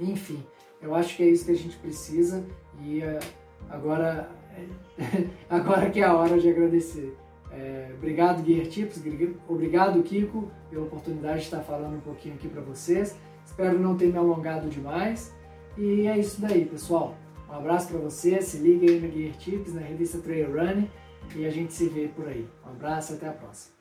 enfim. 0.00 0.42
Eu 0.80 0.94
acho 0.94 1.16
que 1.16 1.22
é 1.22 1.28
isso 1.28 1.44
que 1.44 1.52
a 1.52 1.56
gente 1.56 1.76
precisa 1.76 2.44
e 2.80 3.00
uh, 3.00 3.18
agora, 3.68 4.30
agora 5.50 5.90
que 5.90 6.00
é 6.00 6.04
a 6.04 6.14
hora 6.14 6.38
de 6.38 6.48
agradecer. 6.48 7.16
É, 7.50 7.90
obrigado, 7.96 8.44
Gear 8.46 8.66
Tips, 8.66 9.02
obrigado, 9.48 10.02
Kiko, 10.02 10.50
pela 10.70 10.84
oportunidade 10.84 11.38
de 11.38 11.44
estar 11.44 11.60
falando 11.60 11.96
um 11.96 12.00
pouquinho 12.00 12.34
aqui 12.34 12.48
para 12.48 12.60
vocês. 12.60 13.16
Espero 13.44 13.78
não 13.78 13.96
ter 13.96 14.12
me 14.12 14.18
alongado 14.18 14.68
demais. 14.68 15.34
E 15.76 16.06
é 16.06 16.18
isso 16.18 16.40
daí, 16.40 16.64
pessoal. 16.66 17.16
Um 17.48 17.54
abraço 17.54 17.88
para 17.88 17.98
você, 17.98 18.42
se 18.42 18.58
liga 18.58 18.90
aí 18.90 19.00
no 19.00 19.10
Gear 19.10 19.36
Tips, 19.38 19.72
na 19.72 19.80
revista 19.80 20.18
Trail 20.18 20.52
Running 20.52 20.90
e 21.34 21.46
a 21.46 21.50
gente 21.50 21.72
se 21.72 21.88
vê 21.88 22.08
por 22.08 22.28
aí. 22.28 22.46
Um 22.66 22.70
abraço, 22.70 23.14
até 23.14 23.28
a 23.28 23.32
próxima. 23.32 23.77